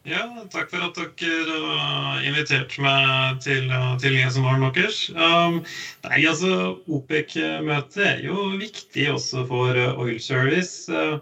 Ja, 0.08 0.26
takk 0.52 0.70
for 0.72 0.84
at 0.84 0.98
dere 1.20 1.56
har 1.60 2.22
invitert 2.24 2.76
meg 2.80 3.40
til, 3.44 3.72
til 4.00 4.16
lesevaren 4.16 4.64
deres. 4.76 5.00
Um, 5.16 5.60
nei, 6.04 6.20
altså, 6.28 6.76
OPEC-møtet 6.88 8.00
er 8.04 8.22
jo 8.24 8.50
viktig 8.60 9.10
også 9.14 9.44
for 9.48 9.76
Oil 9.76 10.20
Service. 10.20 10.88
Uh, 10.92 11.20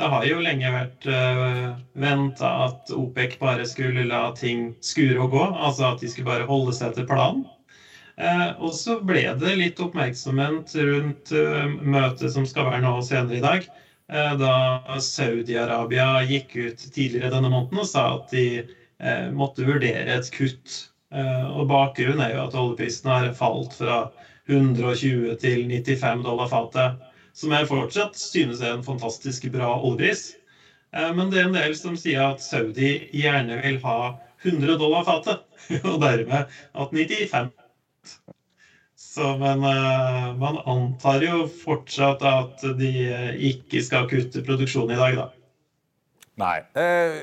det 0.00 0.08
har 0.08 0.24
jo 0.24 0.42
lenge 0.42 0.70
vært 0.72 1.06
uh, 1.12 1.74
venta 2.00 2.50
at 2.66 2.90
OPEC 2.94 3.34
bare 3.42 3.66
skulle 3.68 4.06
la 4.08 4.30
ting 4.38 4.70
skure 4.80 5.18
og 5.20 5.34
gå. 5.34 5.42
Altså 5.52 5.90
at 5.90 6.00
de 6.00 6.08
skulle 6.08 6.30
bare 6.30 6.48
holde 6.48 6.72
seg 6.76 6.94
til 6.96 7.06
planen. 7.10 7.44
Uh, 8.20 8.56
og 8.58 8.72
så 8.76 8.98
ble 9.04 9.26
det 9.42 9.58
litt 9.58 9.82
oppmerksomhet 9.82 10.72
rundt 10.76 11.34
uh, 11.36 11.66
møtet 11.82 12.32
som 12.32 12.48
skal 12.48 12.70
være 12.70 12.82
nå 12.86 12.94
senere 13.04 13.38
i 13.38 13.44
dag. 13.44 13.68
Uh, 14.10 14.32
da 14.40 14.54
Saudi-Arabia 15.06 16.24
gikk 16.26 16.56
ut 16.56 16.86
tidligere 16.94 17.30
denne 17.36 17.52
måneden 17.52 17.84
og 17.84 17.86
sa 17.88 18.06
at 18.16 18.34
de 18.34 18.46
måtte 19.32 19.64
vurdere 19.64 20.18
et 20.18 20.26
kutt. 20.34 20.90
og 21.10 21.64
bakgrunnen 21.70 22.20
er 22.20 22.34
jo 22.34 22.42
at 22.42 22.56
oljeprisen 22.58 23.08
har 23.08 23.30
falt 23.34 23.72
fra 23.78 23.94
120 24.46 25.38
til 25.40 25.62
95 25.70 26.20
dollar 26.26 26.50
fatet 26.52 27.00
som 27.36 27.54
jeg 27.54 27.68
fortsatt 27.70 28.18
synes 28.18 28.60
er 28.60 28.76
en 28.76 28.86
fantastisk 28.86 29.46
bra 29.54 29.70
oljepris. 29.78 30.34
Eh, 30.96 31.10
men 31.16 31.30
det 31.30 31.40
er 31.40 31.48
en 31.48 31.56
del 31.56 31.76
som 31.78 31.96
sier 31.98 32.22
at 32.26 32.42
Saudi 32.44 32.92
gjerne 33.16 33.60
vil 33.62 33.78
ha 33.84 34.00
100 34.42 34.76
dollar 34.80 35.06
fatet, 35.08 35.44
og 35.90 36.00
dermed 36.02 36.50
at 36.50 36.94
95 36.96 37.50
så, 39.10 39.32
Men 39.40 39.64
uh, 39.66 40.30
man 40.38 40.60
antar 40.70 41.24
jo 41.26 41.44
fortsatt 41.50 42.22
at 42.26 42.64
de 42.78 42.90
ikke 43.50 43.82
skal 43.82 44.06
kutte 44.10 44.44
produksjonen 44.46 44.94
i 44.94 45.00
dag, 45.00 45.16
da. 45.18 45.28
Nei. 46.40 46.58
Eh, 46.78 47.16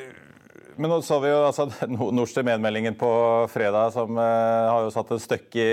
men 0.77 0.91
nå 0.91 0.99
så 1.05 1.21
vi 1.23 1.31
jo 1.31 1.39
altså, 1.47 1.69
Nord 1.95 2.27
Stream-meldingen 2.29 2.97
på 2.99 3.11
fredag, 3.53 3.95
som 3.95 4.19
eh, 4.19 4.67
har 4.67 4.83
jo 4.85 4.91
satt 4.93 5.15
et 5.15 5.23
støkk 5.23 5.57
i 5.63 5.71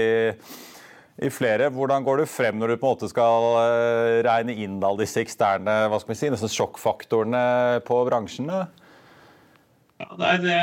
i 1.23 1.31
flere. 1.31 1.69
Hvordan 1.71 2.03
går 2.03 2.23
du 2.23 2.27
frem 2.27 2.59
når 2.59 2.73
du 2.73 2.79
på 2.81 2.89
en 2.89 2.97
måte 2.97 3.09
skal 3.11 3.45
eh, 3.61 4.21
regne 4.27 4.57
inn 4.65 4.81
alle 4.83 5.05
disse 5.05 5.23
eksterne 5.23 5.85
hva 5.91 6.01
skal 6.03 6.11
vi 6.11 6.19
si, 6.19 6.31
nesten 6.33 6.51
sjokkfaktorene 6.51 7.83
på 7.87 8.01
bransjen? 8.09 8.51
Da? 8.51 8.65
Ja, 10.03 10.09
nei, 10.19 10.33
det, 10.43 10.59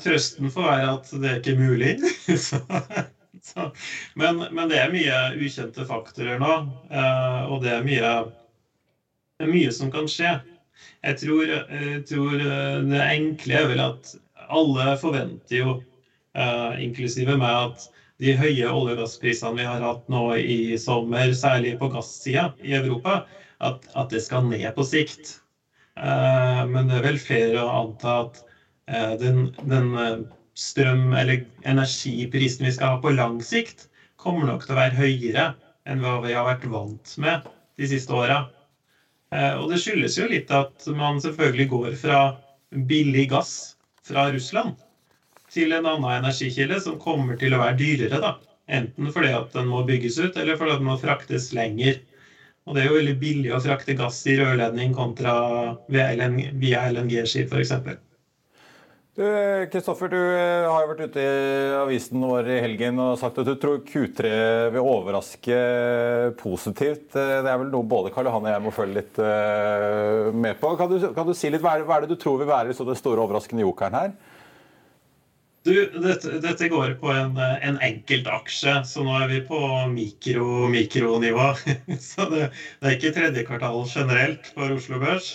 Trøsten 0.00 0.48
får 0.52 0.64
være 0.64 0.94
at 0.94 1.12
det 1.12 1.28
er 1.28 1.42
ikke 1.42 1.58
mulig. 1.60 1.92
så, 2.46 2.62
så. 3.50 3.70
Men, 4.14 4.44
men, 4.50 4.68
det 4.70 4.78
er 4.80 4.92
mye 4.92 5.18
ukjente 5.40 5.86
faktorer 5.88 6.40
nå, 6.40 6.54
eh, 6.90 7.40
og 7.48 7.64
det 7.64 7.74
er 7.76 7.86
mye, 7.86 8.12
mye 9.48 9.72
som 9.74 9.92
kan 9.92 10.08
skje. 10.10 10.36
Jeg 11.04 11.20
tror, 11.20 11.44
jeg 11.46 12.02
tror, 12.08 12.34
eh, 12.40 12.76
det 12.88 13.06
enkle 13.06 13.62
er 13.62 13.70
vel 13.72 13.84
at 13.84 14.14
alle 14.50 14.92
forventer 15.00 15.60
jo, 15.60 15.78
inklusive 16.80 17.34
meg, 17.38 17.70
at 17.72 18.00
de 18.20 18.34
høye 18.36 18.68
olje- 18.68 18.94
og 18.94 18.98
gassprisene 19.00 19.56
vi 19.56 19.66
har 19.66 19.82
hatt 19.82 20.02
nå 20.12 20.24
i 20.38 20.76
sommer, 20.78 21.32
særlig 21.34 21.76
på 21.80 21.88
gassida 21.92 22.50
i 22.62 22.74
Europa, 22.76 23.24
at, 23.60 23.86
at, 23.94 24.10
det 24.12 24.20
skal 24.24 24.46
ned 24.48 24.66
på 24.76 24.84
sikt. 24.86 25.38
Eh, 25.96 26.60
men 26.68 26.88
det 26.88 26.98
er 26.98 27.06
vel 27.08 27.18
fair 27.20 27.56
å 27.60 27.66
anta 27.80 28.16
at 28.24 28.42
eh, 28.88 29.14
den, 29.20 29.48
den 29.68 29.90
eh, 30.00 30.20
strøm- 30.58 31.14
eller 31.16 31.44
energiprisen 31.68 32.66
vi 32.66 32.72
skal 32.74 32.96
ha 32.96 33.00
på 33.02 33.12
lang 33.14 33.40
sikt, 33.44 33.88
kommer 34.20 34.46
nok 34.48 34.66
til 34.66 34.76
å 34.76 34.80
være 34.80 34.98
høyere 34.98 35.46
enn 35.88 36.02
hva 36.02 36.18
vi 36.24 36.34
har 36.36 36.46
vært 36.46 36.66
vant 36.70 37.14
med 37.22 37.48
de 37.80 37.88
siste 37.88 38.12
åra. 38.12 38.42
Eh, 39.32 39.54
og 39.56 39.70
det 39.70 39.80
skyldes 39.80 40.18
jo 40.18 40.28
litt 40.28 40.50
at 40.52 40.86
man 40.96 41.20
selvfølgelig 41.22 41.68
går 41.70 41.96
fra 42.00 42.20
billig 42.70 43.28
gass 43.32 43.54
fra 44.06 44.28
Russland 44.32 44.76
til 45.50 45.72
en 45.74 45.86
annen 45.88 46.20
energikilde 46.20 46.78
som 46.82 46.98
kommer 47.00 47.38
til 47.38 47.54
å 47.54 47.62
være 47.62 47.78
dyrere. 47.80 48.20
da. 48.22 48.36
Enten 48.70 49.10
fordi 49.10 49.32
at 49.34 49.50
den 49.56 49.66
må 49.70 49.82
bygges 49.86 50.18
ut, 50.20 50.36
eller 50.38 50.58
fordi 50.58 50.76
den 50.78 50.86
må 50.86 50.98
fraktes 51.00 51.50
lenger. 51.56 51.98
Og 52.68 52.76
det 52.76 52.82
er 52.82 52.90
jo 52.90 52.98
veldig 52.98 53.16
billig 53.18 53.50
å 53.54 53.62
frakte 53.62 53.96
gass 53.98 54.20
i 54.30 54.36
rørledning 54.38 54.92
kontra 54.94 55.32
via 55.90 56.84
LNG-skip 56.86 57.50
f.eks. 57.50 57.72
Kristoffer, 59.18 60.06
du 60.06 60.16
eh, 60.16 60.68
har 60.70 60.84
jo 60.84 60.90
vært 60.92 61.10
ute 61.10 61.22
i 61.22 61.70
avisen 61.80 62.22
vår 62.22 62.46
i 62.46 62.58
helgen 62.62 63.00
og 63.02 63.16
sagt 63.18 63.40
at 63.42 63.48
du 63.48 63.56
tror 63.58 63.80
Q3 63.82 64.30
vil 64.70 64.86
overraske 64.86 65.56
positivt. 66.38 67.08
Eh, 67.18 67.40
det 67.42 67.50
er 67.50 67.58
vel 67.58 67.72
noe 67.72 67.88
både 67.90 68.12
Karl 68.14 68.30
Johan 68.30 68.46
og 68.46 68.54
jeg 68.54 68.64
må 68.64 68.72
følge 68.76 69.00
litt 69.00 69.18
eh, 69.18 70.30
med 70.30 70.62
på. 70.62 70.76
Kan 70.78 70.94
du, 70.94 71.10
kan 71.16 71.26
du 71.26 71.34
si 71.34 71.50
litt, 71.50 71.64
Hva 71.64 71.74
er 71.82 72.06
det 72.06 72.12
du 72.14 72.20
tror 72.22 72.38
vil 72.38 72.52
være 72.52 72.70
det 72.70 72.98
store 73.02 73.26
overraskende 73.26 73.66
jokeren 73.66 73.98
her? 73.98 74.14
Du, 75.66 75.74
dette, 75.74 76.38
dette, 76.40 76.70
går 76.72 76.94
på 77.02 77.10
en, 77.12 77.34
en 77.36 77.82
enkelt 77.84 78.30
aksje, 78.32 78.78
så 78.88 79.02
nå 79.04 79.12
er 79.18 79.26
vi 79.28 79.42
på 79.44 79.58
mikro-mikronivå. 79.90 81.50
så 82.12 82.30
det, 82.30 82.46
det, 82.78 82.86
er 82.86 82.94
ikke 82.94 83.16
tredje 83.18 83.48
kvartal 83.50 83.82
generelt 83.90 84.54
for 84.54 84.78
Oslo 84.78 85.02
Børs. 85.02 85.34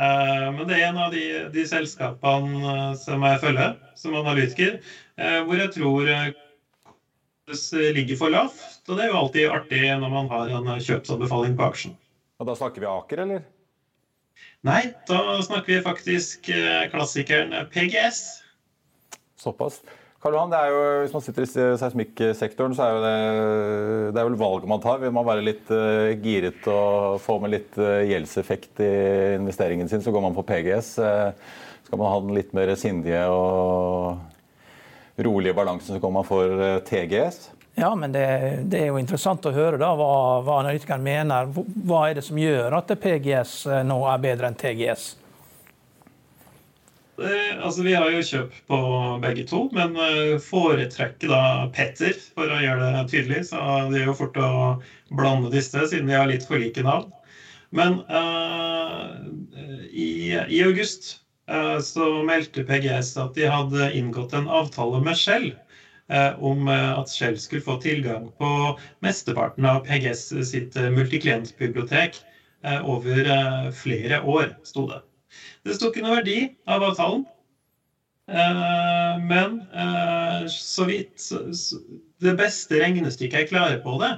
Eh, 0.00 0.46
men 0.56 0.64
det 0.68 0.78
er 0.78 0.86
en 0.88 1.00
av 1.02 1.12
de, 1.12 1.24
de 1.52 1.62
selskapene 1.68 2.60
eh, 2.72 2.92
som 2.96 3.24
jeg 3.26 3.40
følger 3.42 3.74
som 3.98 4.16
analytiker, 4.16 4.78
eh, 5.20 5.40
hvor 5.44 5.60
jeg 5.60 5.74
tror 5.74 6.08
det 6.08 7.92
ligger 7.96 8.16
for 8.16 8.32
lavt. 8.32 8.62
Og 8.88 8.96
det 8.96 9.04
er 9.04 9.10
jo 9.12 9.18
alltid 9.20 9.52
artig 9.52 9.82
når 10.00 10.12
man 10.14 10.30
har 10.32 10.52
en 10.56 10.70
kjøpsanbefaling 10.80 11.56
på 11.58 11.66
aksjen. 11.66 11.96
Og 12.40 12.48
da 12.48 12.54
snakker 12.56 12.80
vi 12.80 12.88
Aker, 12.88 13.24
eller? 13.26 13.42
Nei, 14.64 14.82
da 15.08 15.18
snakker 15.44 15.74
vi 15.74 15.82
faktisk 15.84 16.48
klassikeren 16.92 17.52
PGS. 17.72 18.22
Såpass. 19.40 19.82
Karl 20.20 20.34
Johan, 20.36 20.52
jo, 20.52 20.80
Hvis 21.00 21.14
man 21.14 21.22
sitter 21.24 21.46
i 21.46 21.76
seismikksektoren, 21.80 22.74
så 22.76 22.84
er 22.90 22.98
det, 23.00 23.12
det 24.12 24.20
er 24.20 24.26
vel 24.28 24.36
valget 24.40 24.68
man 24.68 24.82
tar. 24.84 24.98
Vil 25.00 25.14
man 25.16 25.24
være 25.24 25.46
litt 25.46 25.70
uh, 25.72 26.12
giret 26.20 26.66
og 26.68 27.16
få 27.24 27.38
med 27.40 27.54
litt 27.54 27.78
uh, 27.80 28.02
gjeldseffekt 28.04 28.82
i 28.84 28.90
investeringen 29.38 29.88
sin, 29.88 30.04
så 30.04 30.12
går 30.12 30.26
man 30.26 30.36
på 30.36 30.44
PGS. 30.50 30.90
Uh, 31.00 31.70
skal 31.86 32.02
man 32.02 32.12
ha 32.12 32.18
den 32.20 32.36
litt 32.36 32.52
mer 32.52 32.74
sindige 32.76 33.22
og 33.32 35.24
rolige 35.24 35.56
balansen, 35.56 35.96
så 35.96 36.02
går 36.02 36.12
man 36.12 36.28
for 36.28 36.68
TGS. 36.84 37.40
Ja, 37.80 37.94
men 37.96 38.12
det, 38.12 38.26
det, 38.68 38.82
er 38.82 38.90
jo 38.90 39.00
interessant 39.00 39.48
å 39.48 39.54
høre 39.56 39.80
da, 39.80 39.88
hva, 39.96 40.12
hva 40.44 40.60
analytikeren 40.60 41.04
mener. 41.04 41.48
Hva 41.48 42.04
er 42.10 42.20
det 42.20 42.26
som 42.28 42.38
gjør 42.40 42.76
at 42.76 42.92
PGS 42.92 43.56
nå 43.88 43.98
er 44.12 44.22
bedre 44.28 44.52
enn 44.52 44.60
TGS? 44.60 45.14
Eh, 47.20 47.64
altså, 47.64 47.82
vi 47.84 47.92
har 47.94 48.08
jo 48.08 48.22
kjøp 48.24 48.54
på 48.70 48.76
begge 49.20 49.44
to, 49.48 49.66
men 49.76 49.96
eh, 50.00 50.36
foretrekker 50.40 51.28
da 51.28 51.42
Petter, 51.74 52.16
for 52.36 52.48
å 52.48 52.60
gjøre 52.62 52.92
det 52.94 53.02
tydelig. 53.12 53.42
Så 53.50 53.60
det 53.92 54.00
er 54.00 54.06
jo 54.08 54.16
fort 54.16 54.38
å 54.40 54.52
blande 55.18 55.50
disse, 55.52 55.84
siden 55.90 56.08
de 56.08 56.16
har 56.16 56.30
litt 56.30 56.46
for 56.48 56.62
like 56.62 56.84
navn. 56.86 57.10
Men 57.76 58.00
uh, 58.10 59.20
i, 59.94 60.34
i, 60.34 60.62
august 60.64 61.20
uh, 61.46 61.78
så 61.78 62.08
meldte 62.26 62.64
PGS 62.66 63.12
at 63.22 63.36
de 63.38 63.46
hadde 63.46 63.92
inngått 63.94 64.34
en 64.34 64.50
avtale 64.50 64.98
med 65.06 65.14
Shell 65.14 65.52
uh, 66.10 66.32
om 66.42 66.66
at 66.72 67.12
Shell 67.14 67.38
skulle 67.38 67.62
få 67.62 67.76
tilgang 67.84 68.26
på 68.42 68.50
mesteparten 69.06 69.68
av 69.70 69.84
PGS 69.86 70.24
sitt 70.50 70.74
multiklientbibliotek 70.98 72.18
over 72.84 73.70
flere 73.72 74.18
år, 74.28 74.50
sto 74.68 74.82
det. 74.90 74.98
Det 75.70 75.76
sto 75.78 75.86
ikke 75.92 76.02
noe 76.02 76.16
verdi 76.16 76.40
av 76.66 76.82
avtalen. 76.82 77.20
Eh, 78.30 79.20
men 79.22 79.60
eh, 79.70 80.46
så 80.50 80.86
vidt 80.88 81.28
Det 82.22 82.32
beste 82.38 82.80
regnestykket 82.80 83.44
jeg 83.44 83.50
klarer 83.52 83.78
på 83.84 83.94
det, 84.02 84.10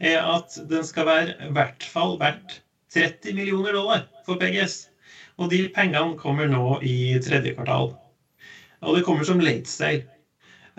er 0.00 0.24
at 0.24 0.56
den 0.70 0.84
skal 0.88 1.08
være 1.08 1.34
i 1.44 1.50
hvert 1.52 1.84
fall 1.84 2.16
verdt 2.20 2.62
30 2.96 3.36
millioner 3.36 3.76
dollar 3.76 4.06
for 4.24 4.40
PGS. 4.40 4.86
Og 5.36 5.52
de 5.52 5.66
pengene 5.76 6.16
kommer 6.16 6.48
nå 6.48 6.78
i 6.80 7.18
tredje 7.24 7.52
kvartal. 7.52 7.92
Og 8.80 8.96
det 8.96 9.04
kommer 9.04 9.28
som 9.28 9.40
late 9.44 9.68
sale. 9.68 10.08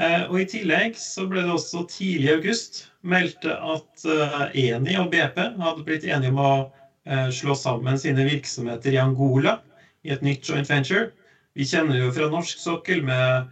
Eh, 0.01 0.25
og 0.25 0.41
I 0.41 0.49
tillegg 0.49 0.97
så 0.97 1.27
ble 1.29 1.45
det 1.45 1.53
også 1.53 1.85
tidlig 1.93 2.31
i 2.31 2.35
august 2.39 2.83
meldte 3.05 3.53
at 3.53 4.09
Eni 4.57 4.97
og 4.97 5.13
BP 5.13 5.39
hadde 5.61 5.85
blitt 5.85 6.09
enige 6.09 6.33
om 6.33 6.41
å 6.41 6.51
slå 7.31 7.53
sammen 7.55 7.95
sine 8.01 8.25
virksomheter 8.27 8.91
i 8.91 8.99
Angola 8.99 9.53
i 10.07 10.13
et 10.15 10.23
nytt 10.25 10.47
joint 10.47 10.69
venture. 10.69 11.09
Vi 11.57 11.65
kjenner 11.67 11.99
jo 11.99 12.11
fra 12.15 12.29
norsk 12.31 12.59
sokkel 12.61 13.03
med 13.05 13.47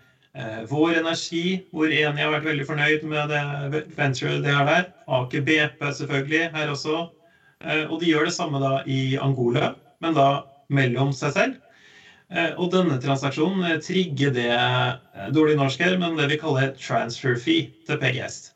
Vår 0.70 0.98
Energi, 1.00 1.62
hvor 1.72 1.88
Eni 1.88 2.20
har 2.22 2.32
vært 2.34 2.48
veldig 2.50 2.66
fornøyd 2.68 3.06
med 3.08 3.30
det 3.32 3.84
venturet 3.96 4.42
de 4.44 4.52
har 4.52 4.66
der. 4.68 4.90
Aker 5.08 5.44
BP 5.48 5.86
selvfølgelig 6.00 6.50
her 6.56 6.72
også. 6.74 7.06
Og 7.88 7.96
de 8.02 8.10
gjør 8.10 8.28
det 8.28 8.34
samme 8.36 8.60
da 8.60 8.74
i 8.84 9.16
Angola, 9.16 9.70
men 10.04 10.18
da 10.18 10.26
mellom 10.76 11.14
seg 11.16 11.32
selv. 11.38 11.56
Og 12.60 12.68
denne 12.74 12.98
transaksjonen 13.00 13.80
trigger 13.86 14.34
det 14.36 14.52
dårlig 15.36 15.56
norsk 15.60 15.86
her, 15.86 15.96
men 16.02 16.20
det 16.20 16.28
vi 16.34 16.40
kaller 16.42 16.74
transfer 16.76 17.40
fee 17.40 17.70
til 17.88 18.00
PGS. 18.02 18.50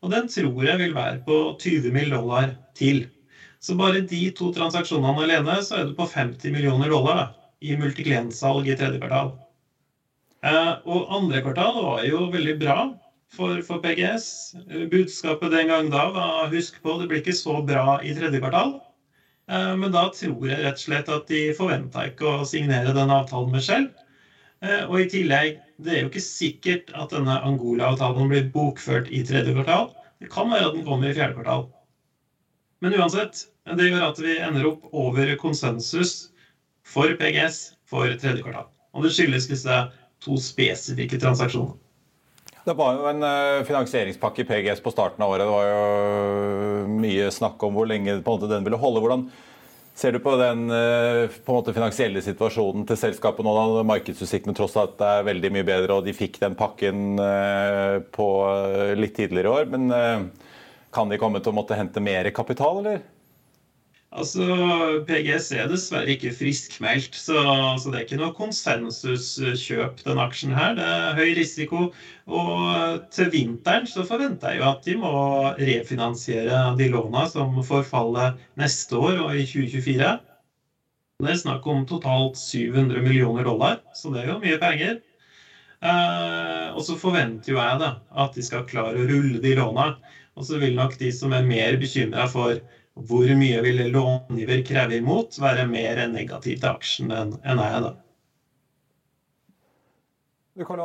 Og 0.00 0.14
den 0.14 0.28
tror 0.32 0.64
jeg 0.64 0.80
vil 0.80 0.96
være 0.96 1.20
på 1.26 1.40
20 1.60 1.92
mill. 1.92 2.10
dollar 2.16 2.54
til. 2.74 3.04
Så 3.60 3.74
bare 3.76 4.00
de 4.08 4.20
to 4.36 4.48
transaksjonene 4.56 5.24
alene, 5.26 5.58
så 5.64 5.80
er 5.80 5.88
du 5.90 5.94
på 5.98 6.06
50 6.08 6.52
millioner 6.54 6.88
dollar 6.92 7.18
da, 7.20 7.26
i 7.60 7.76
multiklientsalg 7.76 8.68
i 8.72 8.76
tredje 8.78 9.00
kvartal. 9.02 9.34
Og 10.88 11.10
andre 11.12 11.42
kvartal 11.44 11.76
var 11.84 12.04
jo 12.08 12.22
veldig 12.32 12.54
bra 12.60 12.76
for, 13.36 13.60
for 13.66 13.82
PGS. 13.84 14.26
Budskapet 14.92 15.52
den 15.52 15.68
gang 15.72 15.90
da 15.92 16.06
var 16.14 16.48
husk 16.54 16.80
på, 16.84 16.96
det 17.00 17.08
blir 17.10 17.20
ikke 17.20 17.36
så 17.36 17.58
bra 17.66 17.98
i 18.00 18.14
tredje 18.16 18.40
kvartal. 18.40 18.78
Men 19.50 19.92
da 19.92 20.06
tror 20.14 20.46
jeg 20.46 20.62
rett 20.62 20.78
og 20.78 20.84
slett 20.84 21.08
at 21.12 21.26
de 21.28 21.40
forventa 21.56 22.06
ikke 22.08 22.28
å 22.40 22.46
signere 22.48 22.94
den 22.96 23.12
avtalen 23.12 23.50
med 23.52 23.64
Shell. 23.66 23.88
Og 24.88 24.96
i 25.02 25.08
tillegg, 25.10 25.60
det 25.80 25.94
er 25.96 26.02
jo 26.04 26.10
ikke 26.10 26.22
sikkert 26.24 26.92
at 26.96 27.12
denne 27.12 27.36
Angola-avtalen 27.48 28.28
blir 28.30 28.48
bokført 28.54 29.08
i 29.12 29.22
tredje 29.26 29.52
kvartal. 29.56 29.90
Det 30.20 30.30
kan 30.32 30.48
være 30.52 30.70
at 30.70 30.76
den 30.76 30.86
kommer 30.86 31.10
i 31.10 31.16
fjerde 31.16 31.36
kvartal. 31.36 31.66
Men 32.80 32.96
uansett, 32.96 33.44
det 33.76 33.90
gjør 33.90 34.06
at 34.08 34.20
vi 34.22 34.38
ender 34.40 34.70
opp 34.70 34.86
over 34.96 35.34
konsensus 35.40 36.30
for 36.86 37.12
PGS 37.20 37.74
for 37.90 38.08
tredje 38.16 38.40
kvartal. 38.40 38.70
Og 38.96 39.04
det 39.04 39.12
skyldes 39.14 39.50
disse 39.50 39.76
to 40.24 40.38
spesifikke 40.40 41.20
transaksjonene. 41.20 41.76
Det 42.64 42.74
var 42.76 42.96
jo 42.96 43.06
en 43.08 43.24
finansieringspakke 43.64 44.44
i 44.44 44.48
PGS 44.48 44.82
på 44.84 44.92
starten 44.92 45.22
av 45.24 45.32
året. 45.32 45.46
Det 45.46 45.54
var 45.54 45.68
jo 45.68 46.98
mye 47.00 47.30
snakk 47.32 47.62
om 47.64 47.76
hvor 47.76 47.88
lenge 47.88 48.18
den 48.20 48.66
ville 48.66 48.80
holde. 48.80 49.00
Hvordan 49.00 49.24
ser 49.96 50.12
du 50.12 50.20
på 50.22 50.34
den 50.40 50.68
på 50.68 51.56
måte, 51.56 51.74
finansielle 51.76 52.20
situasjonen 52.24 52.84
til 52.88 53.00
selskapet 53.00 53.44
nå? 53.44 53.54
da 53.56 53.84
Markedsutsiktene 53.88 54.56
tross 54.56 54.76
alt 54.80 55.00
er 55.04 55.24
veldig 55.28 55.52
mye 55.56 55.66
bedre, 55.68 55.96
og 55.96 56.04
de 56.04 56.16
fikk 56.16 56.36
den 56.44 56.56
pakken 56.56 57.16
på 58.12 58.28
litt 59.00 59.16
tidligere 59.16 59.48
i 59.48 59.56
år. 59.56 59.72
Men 59.72 60.30
kan 60.94 61.10
de 61.10 61.18
komme 61.20 61.40
til 61.42 61.52
å 61.52 61.58
måtte 61.60 61.78
hente 61.78 62.02
mer 62.02 62.28
kapital, 62.34 62.82
eller? 62.82 63.02
Altså, 64.10 64.42
PGS 65.06 65.52
er 65.54 65.68
dessverre 65.70 66.10
ikke 66.16 66.32
friskmeldt, 66.34 67.14
så, 67.14 67.42
så 67.78 67.92
det 67.92 68.00
er 68.00 68.06
ikke 68.08 68.18
noe 68.18 68.34
konsensuskjøp 68.34 70.00
den 70.02 70.18
aksjen 70.18 70.54
her. 70.56 70.74
Det 70.74 70.86
er 70.86 71.20
høy 71.20 71.36
risiko. 71.38 71.84
Og 72.26 73.04
til 73.14 73.30
vinteren 73.30 73.86
så 73.86 74.02
forventer 74.08 74.56
jeg 74.56 74.62
jo 74.62 74.66
at 74.72 74.82
de 74.88 74.96
må 74.98 75.12
refinansiere 75.60 76.64
de 76.80 76.90
låna 76.90 77.22
som 77.30 77.54
forfaller 77.66 78.34
neste 78.58 78.98
år 78.98 79.22
og 79.28 79.38
i 79.38 79.46
2024. 79.46 80.10
Det 81.20 81.30
er 81.30 81.38
snakk 81.44 81.70
om 81.70 81.86
totalt 81.86 82.40
700 82.40 83.04
millioner 83.04 83.46
dollar, 83.46 83.78
så 83.94 84.10
det 84.10 84.24
er 84.24 84.32
jo 84.32 84.40
mye 84.42 84.58
penger. 84.58 84.98
Eh, 85.80 86.66
og 86.74 86.82
så 86.84 86.98
forventer 87.00 87.54
jo 87.54 87.60
jeg 87.60 87.78
da 87.80 87.94
at 88.24 88.34
de 88.36 88.42
skal 88.44 88.66
klare 88.68 89.00
å 89.00 89.06
rulle 89.08 89.38
de 89.40 89.54
låna. 89.56 89.92
Og 90.40 90.46
så 90.48 90.58
vil 90.60 90.72
nok 90.76 90.96
de 91.00 91.10
som 91.12 91.34
er 91.36 91.44
mer 91.44 91.76
bekymra 91.80 92.24
for 92.32 92.62
hvor 93.08 93.28
mye 93.38 93.60
vil 93.64 93.82
långiver 93.92 94.64
kreve 94.66 94.98
imot, 94.98 95.36
være 95.40 95.66
mer 95.68 96.00
negativ 96.10 96.58
til 96.60 96.70
aksjen 96.72 97.12
enn 97.12 97.36
jeg, 97.44 97.84
da. 97.84 97.92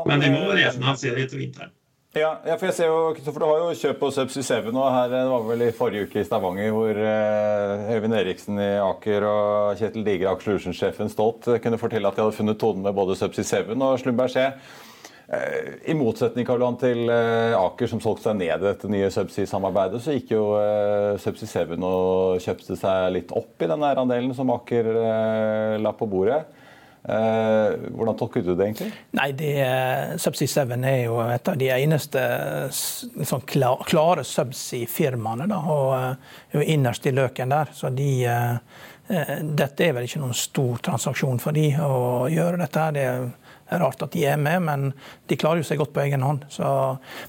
Men 0.06 0.22
de 0.22 0.30
må 0.32 0.46
refinansiere 0.54 1.24
etter 1.26 1.42
vinteren. 1.42 1.74
Ja, 2.16 2.38
for 2.56 2.70
jeg 2.70 2.76
ser 2.78 2.88
jo, 2.88 3.00
Kristoffer, 3.12 3.44
Du 3.44 3.50
har 3.50 3.58
jo 3.60 3.72
kjøp 3.76 3.98
på 4.00 4.10
Subsea 4.16 4.62
7 4.64 4.70
nå. 4.72 4.84
her, 4.88 5.10
det 5.12 5.24
var 5.28 5.42
vel 5.50 5.66
i 5.66 5.74
forrige 5.76 6.08
uke 6.08 6.22
i 6.22 6.24
Stavanger 6.24 6.72
hvor 6.72 7.00
Øyvind 7.92 8.16
Eriksen 8.16 8.62
i 8.62 8.70
Aker 8.80 9.26
og 9.28 9.82
Kjetil 9.82 10.06
Digre, 10.08 10.32
aksjelutionssjefen 10.32 11.12
Stolt, 11.12 11.50
kunne 11.64 11.82
fortelle 11.82 12.08
at 12.08 12.16
de 12.16 12.24
hadde 12.24 12.38
funnet 12.38 12.60
tonen 12.62 12.86
med 12.88 12.96
både 12.96 13.18
Subsea 13.20 13.44
7 13.66 13.76
og 13.76 14.00
Schlumberger. 14.00 14.56
I 15.26 15.96
motsetning 15.98 16.46
til 16.46 17.10
Aker, 17.10 17.90
som 17.90 18.02
solgte 18.04 18.28
seg 18.28 18.36
ned 18.38 18.52
i 18.62 18.68
dette 18.68 18.90
nye 18.92 19.08
Subsea-samarbeidet, 19.10 20.04
så 20.04 20.14
gikk 20.14 20.36
jo 20.36 20.44
Subsea 21.18 21.66
7 21.66 21.80
og 21.80 22.44
kjøpte 22.44 22.78
seg 22.78 23.10
litt 23.16 23.34
opp 23.34 23.58
i 23.66 23.70
den 23.72 23.88
andelen 23.90 24.36
som 24.38 24.54
Aker 24.54 24.92
la 25.82 25.96
på 25.98 26.06
bordet. 26.12 26.44
Hvordan 27.06 28.18
tolker 28.18 28.42
du 28.42 28.56
det 28.56 28.66
egentlig? 28.66 28.92
Nei, 29.18 29.28
det, 29.38 29.52
Subsea 30.22 30.66
7 30.66 30.74
er 30.78 31.02
jo 31.04 31.20
et 31.22 31.50
av 31.52 31.58
de 31.58 31.70
eneste 31.74 32.22
liksom, 33.18 33.44
klare 33.46 34.26
subsea-firmaene. 34.26 35.46
Og 35.50 35.94
er 36.54 36.70
innerst 36.74 37.06
i 37.06 37.14
løken 37.14 37.54
der. 37.54 37.74
Så 37.78 37.90
de, 37.94 38.10
dette 39.06 39.86
er 39.86 39.94
vel 39.98 40.06
ikke 40.10 40.22
noen 40.24 40.38
stor 40.38 40.82
transaksjon 40.86 41.42
for 41.44 41.58
de 41.58 41.72
å 41.78 42.26
gjøre 42.32 42.62
dette. 42.64 42.88
her, 42.88 42.96
Det 42.98 43.06
er 43.06 43.28
det 43.66 43.76
er 43.76 43.82
rart 43.82 44.04
at 44.06 44.14
de 44.14 44.22
er 44.30 44.38
med, 44.38 44.62
men 44.62 44.84
de 45.26 45.38
klarer 45.42 45.64
jo 45.64 45.66
seg 45.66 45.80
godt 45.82 45.94
på 45.96 46.04
egen 46.04 46.22
hånd. 46.22 46.44
Så, 46.54 46.68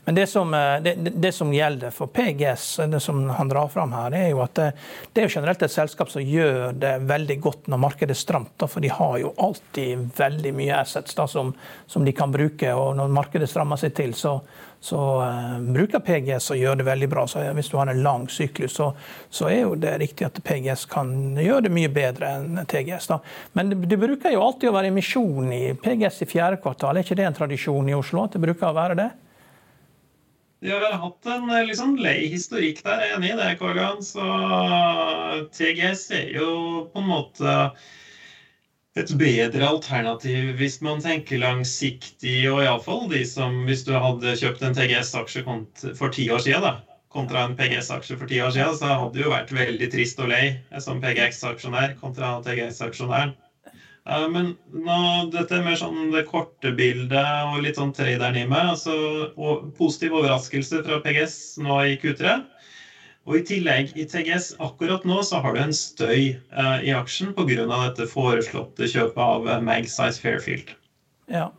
men 0.05 0.19
det 0.19 0.27
som, 0.29 0.53
det, 0.85 0.93
det 1.17 1.33
som, 1.33 1.53
gjelder 1.55 1.95
for 1.97 2.13
PGS, 2.13 2.67
det 2.93 3.01
som 3.01 3.23
han 3.39 3.49
drar 3.49 3.71
fram 3.73 3.95
her, 3.97 4.13
er 4.13 4.29
jo 4.35 4.43
at 4.45 4.53
det, 4.59 4.67
det 5.13 5.23
er 5.23 5.31
jo 5.31 5.35
generelt 5.39 5.65
et 5.65 5.73
selskap 5.73 6.13
som 6.13 6.21
gjør 6.21 6.77
det 6.77 6.93
veldig 7.09 7.39
godt 7.41 7.71
når 7.73 7.81
markedet 7.87 8.13
er 8.13 8.21
stramt. 8.21 8.67
For 8.69 8.85
de 8.85 8.93
har 8.93 9.17
jo 9.23 9.33
alltid 9.41 10.11
veldig 10.19 10.53
mye 10.61 10.77
assets 10.83 11.17
da, 11.17 11.25
som, 11.31 11.55
som, 11.89 12.05
de 12.05 12.13
kan 12.17 12.35
bruke. 12.35 12.69
Og 12.77 12.93
når 13.01 13.17
markedet 13.17 13.49
strammer 13.49 13.81
seg 13.81 13.97
til, 13.97 14.13
så, 14.17 14.37
så 14.81 14.99
uh, 15.23 15.57
bruker 15.61 16.03
PGS 16.05 16.51
og 16.55 16.61
gjør 16.61 16.81
det 16.81 16.87
veldig 16.87 17.09
bra. 17.11 17.27
Så 17.31 17.43
hvis 17.57 17.71
du 17.73 17.77
har 17.81 17.91
en 17.91 18.03
lang 18.05 18.27
syklus, 18.31 18.77
så, 18.79 18.93
så, 19.31 19.49
er 19.51 19.63
jo 19.65 19.75
det 19.81 19.97
riktig 20.03 20.29
at 20.29 20.41
PGS 20.45 20.87
kan 20.93 21.13
gjøre 21.41 21.67
det 21.67 21.75
mye 21.75 21.91
bedre 21.93 22.33
enn 22.39 22.61
TGS. 22.69 23.11
Da. 23.13 23.21
Men 23.59 23.73
det, 23.73 23.81
det 23.91 24.01
bruker 24.01 24.35
jo 24.35 24.45
alltid 24.47 24.71
å 24.71 24.77
være 24.77 24.93
emisjon 24.93 25.53
i 25.55 25.63
PGS 25.83 26.23
i 26.23 26.31
fjerde 26.31 26.61
kvartal. 26.63 26.97
Er 26.97 27.07
ikke 27.07 27.19
det 27.19 27.29
en 27.29 27.39
tradisjon 27.39 27.91
i 27.91 27.97
Oslo 27.97 28.27
at 28.27 28.37
det 28.37 28.45
bruker 28.45 28.71
å 28.71 28.77
være 28.77 28.99
det? 29.01 29.11
De 30.65 30.73
har 30.73 30.97
hatt 30.99 31.29
en 31.29 31.51
liksom 31.69 31.99
lei 32.01 32.31
historikk 32.33 32.81
der, 32.83 33.03
jeg 33.05 33.11
er 33.13 33.19
enig 33.19 33.35
i 33.35 33.37
det, 33.39 33.51
Korgan. 33.61 34.01
Så 34.03 34.25
TGS 35.55 36.09
er 36.17 36.33
jo 36.39 36.49
på 36.93 37.03
en 37.03 37.11
måte 37.11 37.57
et 38.97 39.13
bedre 39.21 39.67
alternativ 39.69 40.55
hvis 40.57 40.79
man 40.85 41.01
tenker 41.05 41.41
langsiktig, 41.43 42.37
og 42.51 42.63
iallfall 42.65 43.07
de 43.11 43.23
som 43.29 43.65
Hvis 43.69 43.85
du 43.87 43.93
hadde 43.97 44.37
kjøpt 44.41 44.65
en 44.65 44.77
TGS-aksje 44.77 45.43
for 45.97 46.13
ti 46.13 46.29
år 46.33 46.43
siden, 46.45 46.65
da, 46.65 46.73
kontra 47.13 47.45
en 47.45 47.57
PGS-aksje 47.59 48.17
for 48.19 48.29
ti 48.31 48.41
år 48.43 48.55
siden, 48.55 48.77
så 48.77 48.95
hadde 49.03 49.17
det 49.19 49.25
jo 49.27 49.33
vært 49.33 49.53
veldig 49.55 49.91
trist 49.93 50.21
og 50.23 50.31
lei 50.33 50.45
som 50.83 51.01
PGX-aksjonær 51.03 51.97
kontra 52.01 52.37
TGS-aksjonæren. 52.47 53.35
Men 54.31 54.53
nå, 54.71 54.97
dette 55.33 55.57
er 55.57 55.65
mer 55.67 55.79
sånn 55.79 56.13
det 56.13 56.23
korte 56.29 56.71
bildet 56.79 57.49
og 57.51 57.59
litt 57.65 57.79
sånn 57.79 57.91
traderen 57.95 58.39
i 58.39 58.45
meg. 58.47 58.77
Altså, 58.77 58.95
og 59.35 59.73
positiv 59.75 60.15
overraskelse 60.21 60.79
fra 60.85 61.01
PGS 61.03 61.57
nå 61.65 61.81
i 61.91 61.97
Q3. 61.99 62.37
Og 63.27 63.41
I 63.41 63.45
tillegg 63.47 63.93
i 63.99 64.07
TGS 64.07 64.53
akkurat 64.63 65.05
nå 65.09 65.19
så 65.27 65.43
har 65.43 65.57
du 65.57 65.63
en 65.65 65.75
støy 65.75 66.37
uh, 66.55 66.79
i 66.83 66.93
aksjen 66.95 67.35
pga. 67.35 67.67
dette 67.67 68.07
foreslåtte 68.11 68.87
kjøpet 68.87 69.23
av 69.23 69.49
Magsize 69.67 70.23
Fairfield. 70.23 70.71
Ja. 71.27 71.51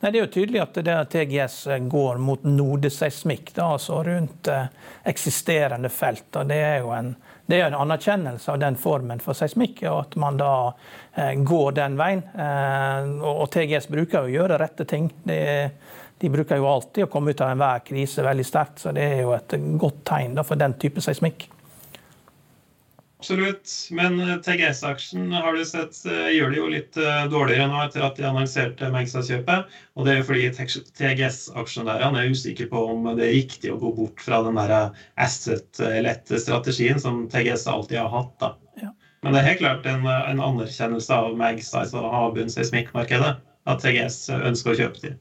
Nei, 0.00 0.10
Det 0.10 0.18
er 0.18 0.24
jo 0.26 0.32
tydelig 0.34 0.60
at 0.60 0.76
det 0.84 0.96
TGS 1.14 1.56
går 1.88 2.20
mot 2.20 2.44
nodeseismikk, 2.44 3.54
altså 3.64 4.02
rundt 4.04 4.50
uh, 4.52 4.68
eksisterende 5.08 5.88
felt. 5.88 6.28
og 6.36 6.52
Det 6.52 6.60
er 6.60 6.78
jo 6.84 6.92
en, 6.92 7.14
det 7.46 7.60
er 7.60 7.70
en 7.70 7.78
anerkjennelse 7.80 8.52
av 8.52 8.60
den 8.60 8.76
formen 8.76 9.22
for 9.22 9.38
seismikk, 9.38 9.84
og 9.86 10.00
at 10.00 10.16
man 10.20 10.36
da 10.40 10.52
eh, 11.14 11.32
går 11.46 11.76
den 11.78 11.94
veien. 11.98 12.24
Eh, 12.34 13.12
og 13.22 13.46
TGS 13.54 13.86
bruker 13.92 14.24
jo 14.24 14.32
å 14.32 14.34
gjøre 14.34 14.58
rette 14.58 14.86
ting. 14.88 15.12
Det 15.24 15.36
er 15.52 15.70
de 16.22 16.30
bruker 16.32 16.60
jo 16.60 16.68
alltid 16.70 17.04
å 17.04 17.10
komme 17.12 17.34
ut 17.34 17.42
av 17.44 17.52
enhver 17.52 17.84
krise 17.84 18.24
veldig 18.24 18.46
sterkt, 18.46 18.80
så 18.80 18.94
det 18.96 19.04
er 19.04 19.20
jo 19.24 19.34
et 19.36 19.58
godt 19.80 20.00
tegn 20.08 20.38
for 20.44 20.58
den 20.60 20.76
type 20.80 21.02
seismikk. 21.04 21.48
Absolutt. 23.16 23.72
Men 23.96 24.20
TGS-aksjen 24.44 25.32
har 25.32 25.56
du 25.56 25.64
sett 25.64 25.96
gjør 26.04 26.52
det 26.52 26.58
jo 26.58 26.66
litt 26.70 26.98
dårligere 27.32 27.66
nå 27.72 27.80
etter 27.86 28.04
at 28.04 28.18
de 28.20 28.26
annonserte 28.28 28.90
Magsa-kjøpet. 28.92 29.72
Og 29.96 30.06
det 30.06 30.12
er 30.12 30.20
jo 30.20 30.26
fordi 30.28 30.50
TGS-aksjonærene 31.00 32.22
er 32.22 32.36
usikre 32.36 32.68
på 32.70 32.84
om 32.92 33.08
det 33.16 33.24
er 33.26 33.34
riktig 33.38 33.72
å 33.72 33.80
gå 33.80 33.94
bort 33.96 34.22
fra 34.22 34.42
den 34.46 34.60
der 34.60 34.92
asset-lette 35.24 36.42
strategien 36.44 37.00
som 37.02 37.24
TGS 37.32 37.66
alltid 37.72 38.02
har 38.04 38.12
hatt. 38.12 38.36
da. 38.44 38.52
Ja. 38.84 38.92
Men 39.24 39.34
det 39.34 39.42
er 39.42 39.50
helt 39.50 39.64
klart 39.64 39.88
en, 39.90 40.06
en 40.06 40.46
anerkjennelse 40.52 41.16
av 41.16 41.32
Magsize 41.40 41.96
og 41.96 42.12
havbunnsseismikkmarkedet 42.12 43.32
at 43.66 43.82
TGS 43.82 44.26
ønsker 44.36 44.76
å 44.76 44.80
kjøpe 44.84 45.02
til. 45.02 45.16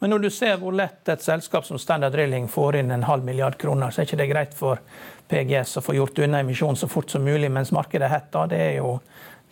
Men 0.00 0.14
når 0.14 0.18
du 0.18 0.30
ser 0.32 0.56
hvor 0.56 0.72
lett 0.72 1.08
et 1.12 1.20
selskap 1.20 1.66
som 1.68 1.78
Standard 1.78 2.14
Drilling 2.16 2.46
får 2.48 2.78
inn 2.80 2.92
en 2.94 3.02
halv 3.04 3.24
milliard 3.24 3.58
kroner, 3.60 3.92
så 3.92 4.00
er 4.00 4.06
ikke 4.08 4.18
det 4.22 4.28
greit 4.30 4.54
for 4.56 4.80
PGS 5.28 5.76
å 5.76 5.82
få 5.84 5.96
gjort 5.98 6.22
unna 6.24 6.40
emisjonen 6.40 6.78
så 6.80 6.88
fort 6.88 7.12
som 7.12 7.24
mulig 7.24 7.50
mens 7.52 7.72
markedet 7.76 8.08
er 8.08 8.14
hett. 8.14 8.38
Det 8.48 8.60
er 8.64 8.78
jo, 8.78 8.94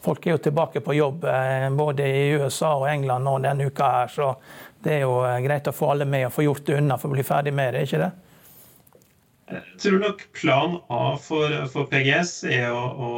folk 0.00 0.24
er 0.24 0.34
jo 0.34 0.40
tilbake 0.48 0.80
på 0.84 0.96
jobb 0.96 1.26
eh, 1.28 1.68
både 1.76 2.08
i 2.08 2.22
USA 2.40 2.72
og 2.78 2.88
England 2.88 3.28
nå 3.28 3.36
denne 3.44 3.68
uka. 3.68 3.90
her, 3.98 4.08
så 4.08 4.34
Det 4.80 4.94
er 4.94 5.04
jo 5.04 5.20
eh, 5.26 5.36
greit 5.44 5.68
å 5.68 5.76
få 5.76 5.92
alle 5.92 6.08
med 6.08 6.30
og 6.30 6.32
få 6.32 6.46
gjort 6.48 6.64
det 6.64 6.80
unna 6.80 6.96
for 6.96 7.12
å 7.12 7.18
bli 7.18 7.26
ferdig 7.28 7.52
med 7.52 7.74
det, 7.74 7.84
ikke 7.84 8.02
det? 8.06 8.10
Jeg 9.48 9.80
tror 9.80 10.00
nok 10.02 10.22
plan 10.36 10.74
A 10.92 11.14
for, 11.20 11.54
for 11.72 11.86
PGS 11.88 12.32
er 12.50 12.66
å, 12.68 12.80
å, 13.06 13.10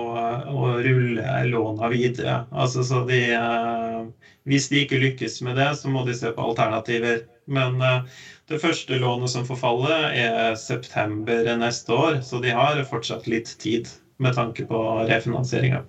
å 0.54 0.68
rulle 0.84 1.24
låna 1.48 1.88
videre. 1.90 2.36
Altså, 2.54 2.84
så 2.86 3.00
de, 3.08 3.18
eh, 3.34 4.04
hvis 4.50 4.68
de 4.70 4.84
ikke 4.84 5.00
lykkes 5.02 5.40
med 5.46 5.58
det, 5.58 5.66
så 5.80 5.90
må 5.90 6.04
de 6.06 6.14
se 6.14 6.30
på 6.36 6.44
alternativer. 6.52 7.24
Men 7.50 7.82
eh, 7.82 8.06
det 8.52 8.60
første 8.62 9.00
lånet 9.02 9.32
som 9.34 9.46
forfaller, 9.48 10.14
er 10.22 10.54
september 10.60 11.50
neste 11.58 11.98
år, 11.98 12.20
så 12.26 12.38
de 12.44 12.54
har 12.54 12.78
fortsatt 12.86 13.26
litt 13.30 13.56
tid 13.62 13.90
med 14.22 14.38
tanke 14.38 14.68
på 14.70 14.80
refinansieringa. 15.10 15.82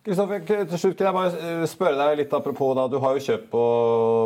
Kristoffer, 0.00 0.40
til 0.48 0.78
slutt 0.80 0.94
kan 0.96 1.10
jeg 1.10 1.12
bare 1.12 1.40
eh, 1.44 1.64
spørre 1.68 1.96
deg 1.98 2.22
litt 2.22 2.30
apropos 2.32 2.70
da, 2.78 2.86
Du 2.88 2.96
har 3.02 3.18
jo 3.18 3.24
kjøpt 3.26 3.50
på 3.52 3.64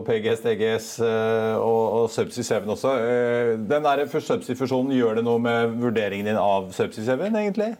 PGS, 0.06 0.44
DGS 0.44 0.90
eh, 1.02 1.54
og, 1.58 1.80
og 1.98 2.04
Subsea 2.14 2.60
7 2.62 2.70
også. 2.76 2.92
Eh, 3.02 3.48
den 3.58 3.82
der 3.82 4.04
Subsea-fusjonen, 4.06 4.94
gjør 4.94 5.18
det 5.18 5.24
noe 5.26 5.42
med 5.42 5.74
vurderingen 5.82 6.30
din 6.30 6.38
av 6.38 6.68
Subsea 6.76 7.18
7, 7.18 7.26
egentlig? 7.26 7.72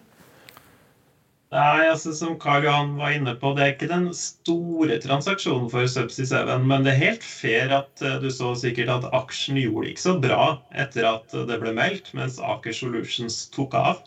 Nei, 1.54 1.84
altså 1.86 2.10
Som 2.18 2.34
Karl 2.42 2.66
Johan 2.66 2.96
var 2.98 3.14
inne 3.14 3.36
på, 3.38 3.52
det 3.54 3.62
er 3.62 3.72
ikke 3.76 3.92
den 3.92 4.08
store 4.18 4.98
transaksjonen 5.04 5.70
for 5.70 5.86
Subsea 5.86 6.42
7. 6.50 6.66
Men 6.66 6.82
det 6.82 6.96
er 6.96 7.02
helt 7.04 7.28
fair 7.28 7.76
at 7.78 8.02
du 8.24 8.26
så 8.34 8.56
sikkert 8.58 8.90
at 8.90 9.06
aksjen 9.14 9.60
gjorde 9.62 9.92
ikke 9.92 10.02
så 10.08 10.16
bra 10.18 10.56
etter 10.74 11.06
at 11.12 11.38
det 11.46 11.62
ble 11.62 11.70
meldt, 11.78 12.10
mens 12.18 12.42
Aker 12.42 12.74
Solutions 12.74 13.44
tok 13.54 13.78
av. 13.78 14.02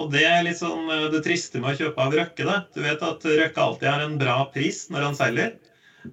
Og 0.00 0.08
det 0.14 0.22
er 0.24 0.44
litt 0.46 0.60
sånn 0.60 0.88
eh, 0.88 1.08
det 1.12 1.22
triste 1.26 1.60
med 1.60 1.74
å 1.74 1.78
kjøpe 1.84 2.06
av 2.06 2.16
Røkke. 2.16 2.46
Det. 2.48 2.58
Du 2.76 2.80
vet 2.84 3.04
at 3.04 3.26
Røkke 3.26 3.66
alltid 3.66 3.90
har 3.90 4.04
en 4.04 4.18
bra 4.20 4.38
pris 4.54 4.86
når 4.92 5.10
han 5.10 5.18
selger. 5.18 5.54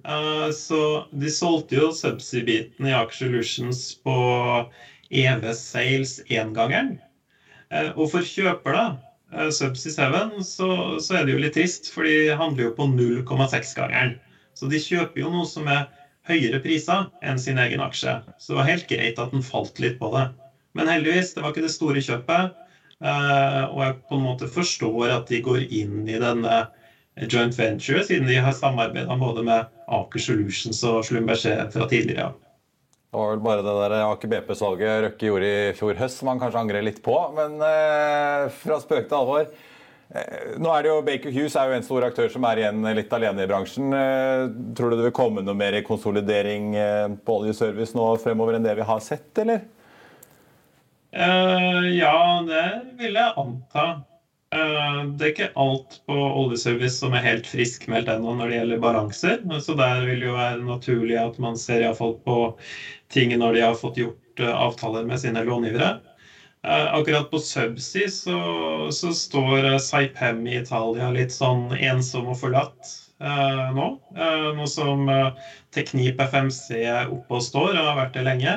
Uh, 0.04 0.50
så 0.52 0.78
de 1.16 1.30
solgte 1.32 1.78
jo 1.78 1.86
subsea-biten 1.96 2.90
i 2.90 2.92
Aker 2.92 3.16
Solutions 3.16 3.80
på 4.04 4.16
EV 5.08 5.46
Sales 5.56 6.18
engangeren. 6.28 6.98
Uh, 7.72 7.94
og 7.94 8.10
for 8.12 8.24
kjøper, 8.24 8.76
da, 8.76 9.48
Subsea 9.52 9.92
7, 9.92 10.36
så, 10.44 10.68
så, 11.00 11.18
er 11.18 11.24
det 11.24 11.34
jo 11.34 11.40
litt 11.40 11.56
trist, 11.56 11.88
for 11.92 12.08
de 12.08 12.32
handler 12.36 12.68
jo 12.68 12.74
på 12.76 12.88
0,6-gangeren. 12.92 14.14
Så 14.56 14.68
de 14.68 14.80
kjøper 14.80 15.22
jo 15.22 15.32
noe 15.32 15.48
som 15.48 15.68
er 15.72 15.88
høyere 16.28 16.60
priser 16.64 17.08
enn 17.24 17.40
sin 17.40 17.60
egen 17.60 17.80
aksje. 17.84 18.18
Så 18.36 18.52
det 18.52 18.60
var 18.60 18.68
helt 18.68 18.88
greit 18.90 19.20
at 19.20 19.32
den 19.32 19.44
falt 19.44 19.80
litt 19.80 19.98
på 20.00 20.12
det. 20.12 20.28
Men 20.76 20.88
heldigvis, 20.92 21.32
det 21.34 21.44
var 21.44 21.52
ikke 21.52 21.64
det 21.64 21.74
store 21.74 22.02
kjøpet. 22.04 22.56
Eh, 22.98 23.62
og 23.68 23.78
jeg 23.84 23.96
på 24.08 24.18
en 24.18 24.26
måte 24.26 24.50
forstår 24.50 25.14
at 25.14 25.30
de 25.30 25.42
går 25.44 25.68
inn 25.68 26.02
i 26.08 26.18
denne 26.18 26.64
joint 27.30 27.54
venture, 27.58 28.02
siden 28.06 28.28
de 28.30 28.38
har 28.42 28.54
samarbeida 28.54 29.16
både 29.18 29.44
med 29.46 29.70
Aker 29.90 30.22
Solutions 30.22 30.82
og 30.86 31.00
Schlumberger 31.06 31.66
fra 31.74 31.88
tidligere. 31.90 32.34
Det 33.08 33.16
var 33.16 33.30
vel 33.32 33.40
bare 33.40 33.64
det 33.64 33.74
der 33.80 33.94
Aker 34.04 34.28
BP-salget 34.28 35.02
Røkke 35.06 35.30
gjorde 35.30 35.48
i 35.48 35.72
fjor 35.78 35.96
høst 35.96 36.20
som 36.20 36.28
man 36.28 36.42
kanskje 36.42 36.60
angrer 36.60 36.84
litt 36.84 37.00
på. 37.04 37.16
Men 37.38 37.56
eh, 37.64 38.50
fra 38.60 38.76
spøk 38.82 39.08
til 39.08 39.16
alvor. 39.16 39.48
Eh, 40.08 40.58
nå 40.60 40.72
er 40.72 40.84
det 40.84 40.90
jo 40.92 41.00
Baker 41.06 41.32
Hughes 41.32 41.56
er 41.56 41.70
jo 41.70 41.78
en 41.78 41.86
stor 41.86 42.04
aktør 42.06 42.28
som 42.32 42.44
er 42.48 42.62
igjen 42.62 42.84
litt 42.98 43.14
alene 43.16 43.46
i 43.46 43.48
bransjen. 43.48 43.88
Eh, 43.96 44.44
tror 44.76 44.92
du 44.92 44.98
det 44.98 45.08
vil 45.08 45.16
komme 45.16 45.44
noe 45.44 45.56
mer 45.56 45.78
konsolidering 45.86 46.74
eh, 46.76 47.08
på 47.24 47.40
oljeservice 47.42 47.96
nå 47.96 48.10
fremover 48.20 48.58
enn 48.58 48.68
det 48.68 48.76
vi 48.76 48.86
har 48.88 49.00
sett, 49.04 49.30
eller? 49.40 49.64
Uh, 51.16 51.88
ja, 51.96 52.44
det 52.44 52.94
vil 52.98 53.16
jeg 53.16 53.32
anta. 53.40 53.84
Uh, 54.54 55.08
det 55.16 55.24
er 55.24 55.30
ikke 55.32 55.48
alt 55.60 55.98
på 56.08 56.16
oljeservice 56.42 56.98
som 57.00 57.14
er 57.16 57.24
helt 57.24 57.48
friskmeldt 57.48 58.10
ennå 58.12 58.34
når 58.36 58.50
det 58.50 58.58
gjelder 58.58 58.82
balanser. 58.82 59.40
Så 59.64 59.76
der 59.78 60.04
vil 60.04 60.20
det 60.20 60.28
jo 60.28 60.36
være 60.36 60.66
naturlig 60.66 61.16
at 61.20 61.38
man 61.40 61.56
ser 61.60 61.84
iallfall 61.84 62.18
på 62.26 62.36
ting 63.12 63.32
når 63.40 63.56
de 63.56 63.64
har 63.64 63.78
fått 63.80 64.00
gjort 64.02 64.44
uh, 64.44 64.52
avtaler 64.68 65.08
med 65.08 65.20
sine 65.22 65.44
långivere. 65.48 65.98
akkurat 66.62 67.30
på 67.30 67.38
Subsea 67.38 68.08
så, 68.08 68.90
så 68.92 69.12
står 69.14 69.78
Saipem 69.78 70.46
i 70.46 70.56
Italia 70.58 71.08
litt 71.14 71.32
sånn 71.32 71.70
ensom 71.76 72.28
og 72.28 72.36
forlatt 72.40 72.90
nå. 73.74 73.86
Nå 74.58 74.66
som 74.66 75.06
Teknip 75.74 76.20
FMC 76.20 76.82
oppe 77.08 77.38
og 77.38 77.42
står 77.46 77.78
og 77.78 77.86
har 77.86 77.96
vært 78.02 78.18
det 78.18 78.24
lenge. 78.26 78.54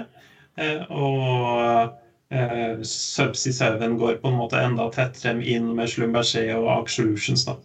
og 0.89 2.00
eh, 2.31 2.81
Subsea 2.87 3.73
7 3.79 3.97
går 3.99 4.21
på 4.21 4.31
en 4.31 4.39
måte 4.39 4.61
enda 4.61 4.87
tettere 4.93 5.43
inn 5.43 5.73
med 5.77 5.91
Slumberger 5.91 6.59
og 6.61 6.89
Solutions. 6.89 7.45
da. 7.47 7.57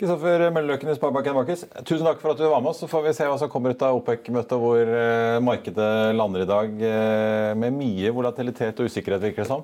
Kristoffer 0.00 0.48
Møllerløkken 0.50 0.90
i 0.90 0.96
Sparebanken 0.96 1.36
Markus, 1.36 1.60
tusen 1.86 2.06
takk 2.08 2.18
for 2.18 2.32
at 2.32 2.40
du 2.40 2.48
var 2.50 2.62
med 2.64 2.72
oss. 2.72 2.80
Så 2.82 2.88
får 2.90 3.04
vi 3.04 3.14
se 3.14 3.28
hva 3.28 3.36
som 3.38 3.50
kommer 3.52 3.76
ut 3.76 3.84
av 3.86 4.00
OPEC-møtet, 4.00 4.56
hvor 4.58 4.80
eh, 4.82 5.38
markedet 5.44 5.90
lander 6.18 6.42
i 6.42 6.48
dag 6.50 6.84
eh, 6.88 7.52
med 7.62 7.76
mye 7.76 8.10
volatilitet 8.16 8.82
og 8.82 8.90
usikkerhet, 8.90 9.22
virker 9.22 9.44
det 9.44 9.50
som. 9.52 9.62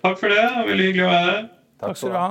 Takk 0.00 0.20
for 0.20 0.32
det. 0.32 0.44
Veldig 0.70 0.86
hyggelig 0.88 1.04
å 1.04 1.10
være 1.12 1.32
her. 1.34 1.48
Takk 1.82 2.00
skal 2.00 2.14
du 2.14 2.20
ha. 2.20 2.28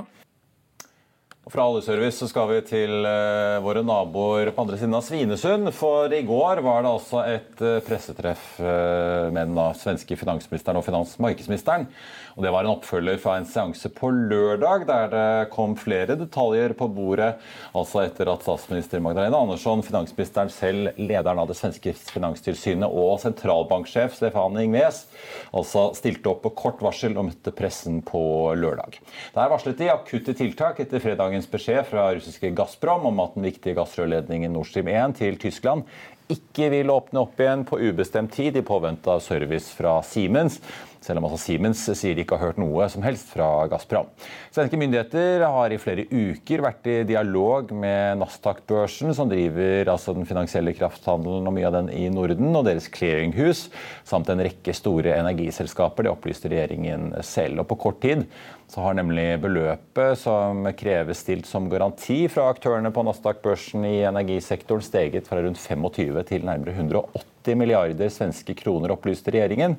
Og 1.48 1.52
fra 1.54 1.64
oljeservice 1.72 2.20
så 2.20 2.28
skal 2.28 2.50
vi 2.50 2.56
til 2.68 3.06
uh, 3.08 3.64
våre 3.64 3.80
naboer 3.80 4.50
på 4.52 4.66
andre 4.66 4.76
siden 4.76 4.98
av 4.98 5.04
Svinesund. 5.06 5.70
For 5.72 6.12
i 6.12 6.20
går 6.28 6.60
var 6.66 6.84
det 6.84 6.90
altså 6.92 7.22
et 7.24 7.62
uh, 7.64 7.78
pressetreff 7.86 8.58
uh, 8.60 9.32
med 9.32 9.54
den 9.54 9.78
svenske 9.80 10.18
finansministeren 10.20 10.76
og 10.76 10.84
finansmarkedsministeren. 10.84 11.88
Og 12.38 12.44
Det 12.46 12.52
var 12.54 12.64
en 12.64 12.76
oppfølger 12.76 13.18
fra 13.18 13.40
en 13.40 13.48
seanse 13.50 13.90
på 13.90 14.12
lørdag, 14.14 14.86
der 14.86 15.08
det 15.10 15.50
kom 15.50 15.74
flere 15.80 16.14
detaljer 16.20 16.76
på 16.78 16.86
bordet. 16.94 17.32
Altså 17.74 18.04
etter 18.04 18.30
at 18.30 18.44
statsminister 18.46 19.02
Magdalena 19.02 19.40
Andersson, 19.42 19.82
finansministeren 19.82 20.52
selv, 20.54 20.92
lederen 21.02 21.42
av 21.42 21.50
det 21.50 21.58
svenske 21.58 21.96
finanstilsynet 21.98 22.86
og 22.86 23.18
sentralbanksjef 23.24 24.20
Stefan 24.20 24.60
Ingves 24.62 25.08
altså 25.50 25.88
stilte 25.98 26.30
opp 26.30 26.44
på 26.46 26.54
kort 26.62 26.84
varsel 26.86 27.18
og 27.18 27.32
møtte 27.32 27.56
pressen 27.58 28.04
på 28.06 28.22
lørdag. 28.54 29.00
Der 29.34 29.50
varslet 29.50 29.82
de 29.82 29.90
akutte 29.90 30.36
tiltak 30.38 30.84
etter 30.84 31.02
fredagens 31.02 31.50
beskjed 31.50 31.90
fra 31.90 32.12
russiske 32.14 32.54
Gazprom 32.54 33.10
om 33.10 33.24
at 33.26 33.34
den 33.34 33.50
viktige 33.50 33.80
gassrørledningen 33.80 34.54
Nord 34.54 34.70
Stream 34.70 34.94
1 34.94 35.18
til 35.24 35.42
Tyskland 35.42 35.90
ikke 36.32 36.68
vil 36.74 36.92
åpne 36.92 37.22
opp 37.24 37.40
igjen 37.40 37.64
på 37.68 37.80
ubestemt 37.80 38.34
tid 38.36 38.58
i 38.60 38.64
påvente 38.66 39.12
av 39.12 39.22
service 39.24 39.72
fra 39.76 39.98
Siemens. 40.04 40.60
Selv 41.04 41.22
om 41.22 41.28
altså 41.28 41.40
Siemens 41.42 41.84
sier 41.98 42.16
de 42.18 42.24
ikke 42.26 42.38
har 42.38 42.50
hørt 42.52 42.62
noe 42.62 42.88
som 42.92 43.04
helst 43.06 43.30
fra 43.34 43.48
Gazprom. 43.72 44.10
Svenske 44.54 44.80
myndigheter 44.80 45.46
har 45.46 45.74
i 45.74 45.80
flere 45.82 46.08
uker 46.10 46.64
vært 46.66 46.90
i 46.90 46.98
dialog 47.08 47.72
med 47.76 48.20
Nasdaq-børsen, 48.22 49.14
som 49.16 49.30
driver 49.32 49.94
altså 49.94 50.16
den 50.18 50.28
finansielle 50.28 50.74
krafthandelen 50.78 51.48
og 51.48 51.56
mye 51.56 51.70
av 51.70 51.78
den 51.78 51.92
i 51.94 52.08
Norden, 52.14 52.50
og 52.58 52.66
deres 52.68 52.90
clearinghus, 52.94 53.68
samt 54.08 54.32
en 54.34 54.44
rekke 54.46 54.76
store 54.76 55.16
energiselskaper. 55.20 56.08
Det 56.08 56.14
opplyste 56.14 56.52
regjeringen 56.52 57.12
selv. 57.26 57.64
Og 57.64 57.70
på 57.72 57.80
kort 57.88 58.02
tid 58.04 58.26
så 58.68 58.84
har 58.84 58.98
nemlig 58.98 59.38
beløpet 59.44 60.20
som 60.20 60.68
kreves 60.76 61.22
stilt 61.24 61.48
som 61.48 61.70
garanti 61.72 62.26
fra 62.32 62.50
aktørene 62.52 62.92
på 62.92 63.06
Nasdaq-børsen 63.08 63.86
i 63.88 64.02
energisektoren 64.10 64.84
steget 64.84 65.30
fra 65.30 65.40
rundt 65.44 65.62
25 65.62 66.20
til 66.28 66.48
nærmere 66.48 66.76
180 66.76 67.56
milliarder 67.56 68.12
svenske 68.12 68.58
kroner, 68.60 68.92
opplyste 68.92 69.32
regjeringen. 69.32 69.78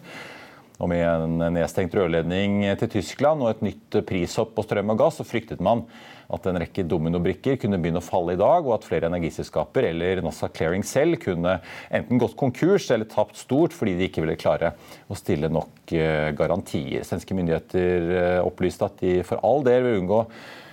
Og 0.79 0.91
med 0.93 1.03
en 1.03 1.41
nedstengt 1.57 1.95
rørledning 1.99 2.61
til 2.79 2.93
Tyskland 2.99 3.43
og 3.43 3.51
et 3.51 3.65
nytt 3.67 3.99
prishopp 4.07 4.55
på 4.55 4.63
strøm 4.67 4.95
og 4.95 5.01
gass, 5.01 5.19
så 5.19 5.27
fryktet 5.27 5.63
man 5.65 5.83
at 6.29 6.45
en 6.47 6.59
rekke 6.61 6.85
dominobrikker 6.85 7.57
kunne 7.63 7.79
begynne 7.81 8.03
å 8.03 8.05
falle 8.05 8.35
i 8.37 8.41
dag, 8.41 8.67
og 8.67 8.75
at 8.77 8.87
flere 8.87 9.09
energiselskaper 9.09 9.89
eller 9.89 10.21
NASA 10.25 10.51
Clearing 10.53 10.85
selv 10.87 11.17
kunne 11.23 11.57
enten 11.95 12.21
gått 12.21 12.37
konkurs 12.39 12.91
eller 12.93 13.09
tapt 13.09 13.41
stort 13.41 13.75
fordi 13.77 13.97
de 13.97 14.09
ikke 14.11 14.23
ville 14.25 14.37
klare 14.41 14.75
å 15.09 15.17
stille 15.19 15.51
nok 15.53 15.97
eh, 15.97 16.31
garantier. 16.37 17.07
Svenske 17.09 17.37
myndigheter 17.37 18.15
eh, 18.21 18.41
opplyste 18.45 18.91
at 18.91 19.01
de 19.01 19.19
for 19.27 19.41
all 19.47 19.65
del 19.67 19.87
vil 19.87 20.03
unngå 20.03 20.23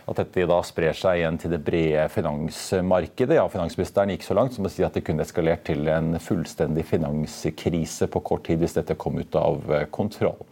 at 0.06 0.20
dette 0.22 0.46
da 0.50 0.60
sprer 0.66 0.94
seg 0.98 1.20
igjen 1.20 1.38
til 1.42 1.54
det 1.56 1.62
brede 1.66 2.06
finansmarkedet. 2.14 3.40
Ja, 3.40 3.46
Finansministeren 3.50 4.14
gikk 4.14 4.26
så 4.28 4.38
langt 4.38 4.54
som 4.54 4.68
å 4.68 4.72
si 4.72 4.86
at 4.86 4.94
det 4.94 5.06
kunne 5.08 5.26
eskalert 5.26 5.66
til 5.66 5.88
en 5.90 6.20
fullstendig 6.22 6.86
finanskrise 6.86 8.10
på 8.12 8.22
kort 8.26 8.46
tid 8.50 8.62
hvis 8.62 8.78
dette 8.78 8.98
kom 9.02 9.18
ut 9.18 9.38
av 9.40 9.66
eh, 9.74 9.88
kontroll. 9.90 10.44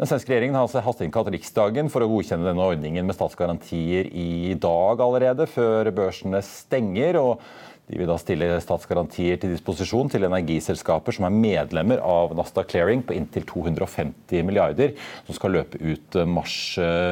Den 0.00 0.08
svenske 0.08 0.32
regjeringen 0.32 0.56
har 0.56 0.64
altså 0.64 0.80
hasteinnkalt 0.82 1.28
Riksdagen 1.30 1.90
for 1.92 2.02
å 2.02 2.08
godkjenne 2.10 2.48
denne 2.48 2.64
ordningen 2.72 3.06
med 3.06 3.14
statsgarantier 3.14 4.08
i 4.08 4.56
dag 4.58 5.02
allerede, 5.04 5.46
før 5.46 5.92
børsene 5.94 6.40
stenger. 6.42 7.20
og 7.20 7.44
De 7.92 7.98
vil 8.00 8.08
da 8.08 8.14
stille 8.16 8.46
statsgarantier 8.64 9.36
til 9.36 9.50
disposisjon 9.52 10.08
til 10.08 10.24
energiselskaper 10.24 11.12
som 11.12 11.26
er 11.28 11.34
medlemmer 11.36 12.00
av 12.00 12.30
Nasdaq 12.38 12.70
Clearing 12.72 13.02
på 13.04 13.12
inntil 13.12 13.44
250 13.50 14.46
milliarder, 14.48 14.94
som 15.26 15.36
skal 15.36 15.52
løpe 15.58 15.76
ut 15.76 16.16
mars 16.24 16.54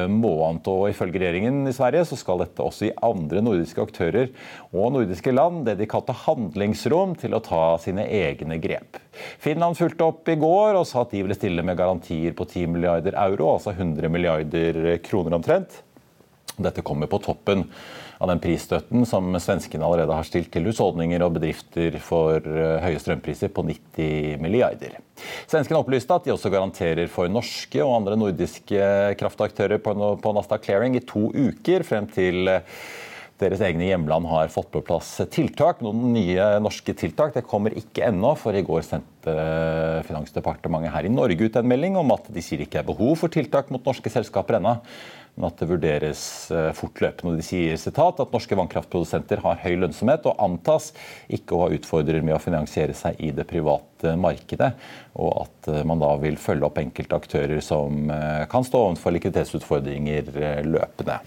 måned. 0.09 0.65
Og 0.71 0.87
Ifølge 0.89 1.21
regjeringen 1.21 1.69
i 1.69 1.75
Sverige 1.77 2.07
så 2.09 2.17
skal 2.17 2.41
dette 2.41 2.65
også 2.65 2.87
gi 2.87 2.95
andre 3.05 3.45
nordiske 3.45 3.85
aktører 3.85 4.33
og 4.71 4.95
nordiske 4.97 5.35
land 5.35 5.67
det 5.69 5.77
de 5.83 5.89
kalte 5.91 6.17
handlingsrom 6.23 7.13
til 7.21 7.37
å 7.37 7.43
ta 7.45 7.63
sine 7.83 8.07
egne 8.09 8.57
grep. 8.63 8.97
Finland 9.43 9.77
fulgte 9.77 10.09
opp 10.09 10.33
i 10.33 10.39
går 10.41 10.81
og 10.81 10.89
sa 10.89 11.05
at 11.05 11.13
de 11.13 11.21
ville 11.21 11.37
stille 11.37 11.61
med 11.67 11.77
garantier 11.77 12.33
på 12.33 12.49
10 12.49 12.73
milliarder 12.73 13.21
euro, 13.21 13.53
altså 13.53 13.75
100 13.77 14.09
milliarder 14.09 14.95
kroner 15.05 15.37
omtrent. 15.37 15.83
Dette 16.57 16.81
kommer 16.85 17.09
på 17.11 17.21
toppen 17.21 17.67
av 18.21 18.29
den 18.29 18.41
prisstøtten 18.41 19.05
som 19.09 19.33
svenskene 19.41 19.85
allerede 19.87 20.13
har 20.13 20.27
stilt 20.27 20.51
til 20.53 20.67
husholdninger 20.69 21.23
og 21.25 21.35
bedrifter 21.39 21.97
for 22.03 22.37
eh, 22.45 22.77
høye 22.83 23.01
strømpriser 23.01 23.49
på 23.53 23.65
90 23.65 24.41
milliarder. 24.43 24.99
Svenskene 25.49 25.81
opplyste 25.81 26.15
at 26.15 26.27
de 26.27 26.33
også 26.35 26.51
garanterer 26.53 27.09
for 27.11 27.31
norske 27.31 27.81
og 27.81 27.95
andre 27.99 28.17
nordiske 28.19 28.89
kraftaktører 29.19 29.81
på 29.81 30.35
Nasdaq 30.37 30.67
Clearing 30.67 30.97
i 30.97 31.05
to 31.05 31.29
uker 31.33 31.85
frem 31.87 32.09
til 32.13 32.51
eh, 32.51 32.61
deres 33.41 33.61
egne 33.65 33.87
hjemland 33.87 34.27
har 34.29 34.51
fått 34.53 34.69
på 34.73 34.83
plass 34.85 35.15
tiltak. 35.33 35.79
Noen 35.81 36.11
nye 36.13 36.45
norske 36.61 36.93
tiltak 36.97 37.33
det 37.33 37.47
kommer 37.49 37.73
ikke 37.73 38.05
ennå, 38.11 38.35
for 38.37 38.53
i 38.53 38.61
går 38.65 38.83
sendte 38.85 39.33
eh, 39.33 40.01
Finansdepartementet 40.05 40.93
her 40.93 41.07
i 41.09 41.13
Norge 41.13 41.49
ut 41.49 41.57
en 41.57 41.71
melding 41.71 41.97
om 41.97 42.13
at 42.13 42.29
de 42.29 42.45
sier 42.45 42.61
ikke 42.61 42.83
er 42.83 42.87
behov 42.91 43.17
for 43.23 43.33
tiltak 43.33 43.73
mot 43.73 43.81
norske 43.87 44.13
selskaper 44.13 44.59
ennå 44.59 44.77
men 45.35 45.47
at 45.47 45.61
det 45.61 45.67
vurderes 45.69 46.23
eh, 46.51 46.69
fortløpende. 46.75 47.37
De 47.39 47.45
sier 47.45 47.79
citat, 47.79 48.19
at 48.19 48.33
norske 48.33 48.57
vannkraftprodusenter 48.57 49.41
har 49.45 49.61
høy 49.63 49.77
lønnsomhet 49.79 50.27
og 50.29 50.39
antas 50.43 50.91
ikke 51.31 51.55
å 51.55 51.63
ha 51.65 51.75
utfordrere 51.75 52.23
med 52.25 52.35
å 52.35 52.41
finansiere 52.43 52.95
seg 52.97 53.19
i 53.23 53.31
det 53.35 53.47
private 53.49 54.15
markedet, 54.19 54.73
og 55.15 55.45
at 55.45 55.71
eh, 55.71 55.83
man 55.87 56.03
da 56.03 56.13
vil 56.21 56.39
følge 56.41 56.67
opp 56.67 56.81
enkelte 56.81 57.21
aktører 57.23 57.63
som 57.65 58.11
eh, 58.11 58.43
kan 58.51 58.67
stå 58.67 58.87
overfor 58.89 59.15
likviditetsutfordringer 59.17 60.33
løpende. 60.67 61.21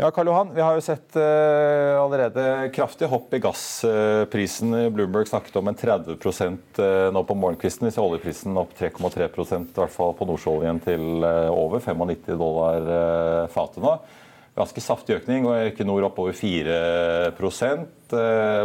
Ja, 0.00 0.10
Karl 0.10 0.26
Johan, 0.26 0.54
Vi 0.54 0.62
har 0.64 0.78
jo 0.78 0.80
sett 0.80 1.12
uh, 1.12 2.00
allerede 2.00 2.70
kraftig 2.72 3.04
hopp 3.12 3.34
i 3.36 3.40
gassprisen. 3.44 4.72
Uh, 4.72 4.86
Bloomberg 4.88 5.28
snakket 5.28 5.58
om 5.60 5.68
en 5.68 5.76
30 5.76 6.16
uh, 6.16 7.10
nå 7.12 7.20
på 7.28 7.36
morgenkvisten. 7.36 7.84
Vi 7.84 7.92
ser 7.92 8.06
oljeprisen 8.06 8.56
opp 8.56 8.72
3,3% 8.78 9.68
i 9.68 9.76
hvert 9.76 9.92
fall 9.92 10.14
på 10.16 10.24
nordsjøoljen 10.30 10.80
til 10.86 11.04
uh, 11.20 11.52
over 11.52 11.84
95 11.84 12.32
dollar 12.40 12.88
fatet 13.52 13.84
nå. 13.84 13.92
Ganske 14.56 14.80
saftig 14.80 15.18
økning. 15.18 15.44
og 15.50 15.66
Equinor 15.66 16.08
opp 16.08 16.24
over 16.24 16.32
4% 16.32 18.16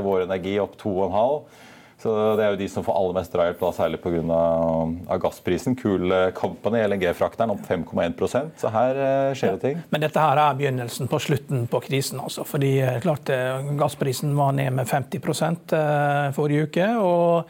Vår 0.08 0.24
Energi 0.30 0.56
opp 0.63 0.80
2,5 0.80 1.64
så 2.06 2.36
Det 2.38 2.44
er 2.46 2.54
jo 2.54 2.60
de 2.60 2.68
som 2.70 2.86
får 2.86 2.98
aller 3.00 3.18
mest 3.18 3.34
drahjelp, 3.34 3.63
særlig 3.74 4.00
pga. 4.04 5.18
gassprisen. 5.18 5.76
Cool 5.80 6.13
Company, 6.38 6.84
LNG-frakteren, 6.86 7.54
opp 7.56 7.65
5,1% 7.65 8.62
Så 8.62 8.70
her 8.74 9.00
eh, 9.06 9.34
skjer 9.34 9.56
det 9.56 9.62
ting. 9.63 9.80
Men 9.89 10.06
dette 10.06 10.22
her 10.22 10.38
er 10.38 10.60
begynnelsen 10.60 11.10
på 11.10 11.20
slutten 11.20 11.65
på 11.72 11.82
krisen. 11.88 12.22
altså. 12.22 12.46
Fordi 12.46 12.76
eh, 12.84 13.00
klart 13.02 13.30
eh, 13.34 13.72
Gassprisen 13.80 14.36
var 14.38 14.54
ned 14.54 14.74
med 14.78 14.88
50% 14.88 15.74
forrige 16.38 16.70
uke. 16.70 16.91
og 17.02 17.50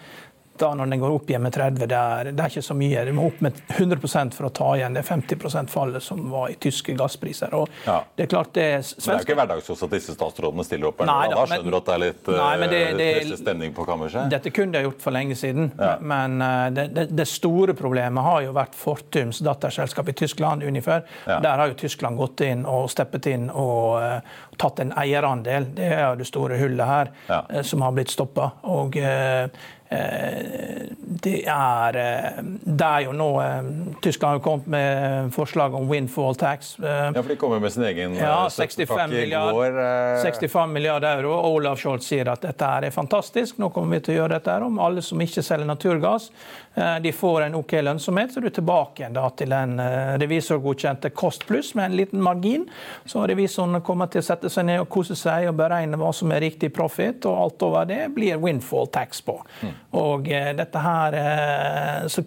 da 0.60 0.72
når 0.78 0.92
den 0.92 1.02
går 1.02 1.16
opp 1.16 1.30
igjen 1.30 1.44
med 1.44 1.54
30, 1.56 1.88
det 1.90 1.98
er, 2.00 2.32
det 2.32 2.44
er 2.44 2.54
ikke 2.54 2.66
så 2.66 2.76
mye. 2.78 3.04
Du 3.08 3.14
må 3.18 3.28
opp 3.30 3.42
med 3.44 3.58
100% 3.76 4.36
for 4.38 4.50
å 4.50 4.52
ta 4.56 4.70
igjen 4.78 4.96
det 4.98 5.04
50% 5.08 5.72
fallet 5.72 6.04
som 6.04 6.22
var 6.32 6.52
i 6.54 6.58
tyske 6.62 6.96
gasspriser. 6.98 7.54
Ja. 7.86 7.98
det 8.16 8.26
er 8.26 8.32
klart 8.32 8.54
det 8.56 8.66
er 8.66 8.84
svenske... 8.86 9.12
Det 9.12 9.18
er 9.18 9.28
ikke 9.28 9.38
hverdagskost 9.40 9.86
at 9.88 9.96
disse 9.96 10.16
statsrådene 10.16 10.66
stiller 10.68 10.92
opp. 10.92 11.04
Nei, 11.08 11.28
da, 11.32 11.42
da 11.42 11.46
skjønner 11.52 11.76
du 11.76 11.80
at 11.80 11.90
det 11.90 11.96
er 11.96 12.04
litt 12.04 12.32
nei, 12.32 12.54
det, 12.62 12.82
det, 13.00 13.10
eh, 13.20 13.34
stemning 13.40 13.76
på 13.76 13.86
kammerset? 13.88 14.30
Dette 14.32 14.54
kunne 14.56 14.76
de 14.76 14.86
gjort 14.88 15.04
for 15.04 15.16
lenge 15.16 15.38
siden. 15.40 15.72
Ja. 15.80 15.96
Men 16.02 16.38
uh, 16.42 16.68
det, 16.74 17.08
det, 17.12 17.28
store 17.30 17.76
problemet 17.78 18.26
har 18.26 18.44
jo 18.46 18.56
vært 18.56 18.78
Fortums 18.78 19.42
datterselskap 19.46 20.12
i 20.12 20.18
Tyskland, 20.24 20.64
Unifer. 20.64 21.06
Ja. 21.26 21.40
Der 21.44 21.64
har 21.64 21.72
jo 21.72 21.80
Tyskland 21.80 22.20
gått 22.20 22.44
inn 22.46 22.66
og 22.70 22.90
steppet 22.94 23.30
inn 23.32 23.50
og 23.52 24.00
uh, 24.02 24.36
tatt 24.62 24.82
en 24.84 24.94
eierandel. 24.98 25.70
Det 25.78 25.90
er 25.98 26.20
det 26.20 26.28
store 26.30 26.60
hullet 26.60 26.86
her 26.86 27.12
ja. 27.30 27.42
som 27.64 27.86
har 27.86 27.96
blitt 27.96 28.14
stoppa. 28.14 28.52
Og 28.76 29.00
Eh, 29.90 30.86
det 31.00 31.44
er, 31.48 31.96
eh, 31.96 32.40
det 32.64 32.86
er 32.86 33.04
jo 33.06 33.12
nå 33.14 33.28
eh, 33.42 33.68
Tyskland 34.02 34.40
har 34.40 34.42
kommet 34.42 34.68
med 34.68 35.34
forslag 35.34 35.76
om 35.78 35.86
windfall 35.90 36.36
tax. 36.36 36.76
Ja, 36.82 37.12
for 37.14 37.30
De 37.30 37.36
kommer 37.36 37.60
med 37.60 37.74
sin 37.74 37.84
egen 37.84 38.16
ja, 38.18 38.50
65 38.50 39.12
milliard, 39.12 39.78
65 40.24 40.74
milliarder 40.74 41.20
euro. 41.20 41.36
Olav 41.54 41.78
Scholz 41.78 42.10
sier 42.10 42.32
at 42.34 42.42
dette 42.42 42.66
er 42.66 42.90
fantastisk. 42.92 43.60
Nå 43.62 43.70
kommer 43.76 44.00
vi 44.00 44.08
til 44.08 44.16
å 44.16 44.24
gjøre 44.24 44.40
dette 44.40 44.58
om 44.66 44.82
alle 44.82 45.06
som 45.06 45.22
ikke 45.22 45.46
selger 45.46 45.70
naturgass. 45.70 46.32
De 46.76 47.12
får 47.16 47.46
en 47.46 47.56
OK 47.56 47.72
lønnsomhet, 47.86 48.34
så 48.34 48.42
er 48.42 48.48
du 48.48 48.56
tilbake 48.58 49.04
igjen 49.04 49.16
til 49.40 49.54
den 49.54 49.78
revisorgodkjente 50.20 51.12
Kost 51.16 51.46
pluss 51.48 51.72
med 51.78 51.86
en 51.86 51.96
liten 51.96 52.24
margin. 52.24 52.66
Så 53.06 53.24
revisoren 53.28 53.80
kommer 53.86 54.10
til 54.12 54.20
å 54.20 54.28
sette 54.28 54.52
seg 54.52 54.68
ned 54.68 54.82
og 54.84 54.90
kose 54.92 55.16
seg 55.16 55.50
og 55.50 55.58
beregne 55.60 56.00
hva 56.00 56.12
som 56.16 56.32
er 56.36 56.44
riktig 56.44 56.72
profit, 56.76 57.26
og 57.30 57.42
alt 57.46 57.66
over 57.68 57.88
det 57.90 58.02
blir 58.16 58.42
windfall 58.42 58.90
tax 58.92 59.22
på. 59.26 59.38
Mm. 59.62 59.76
Og 60.02 60.32
eh, 60.32 60.52
dette 60.58 60.84
her 60.84 61.20
eh, 61.22 62.08
så, 62.12 62.26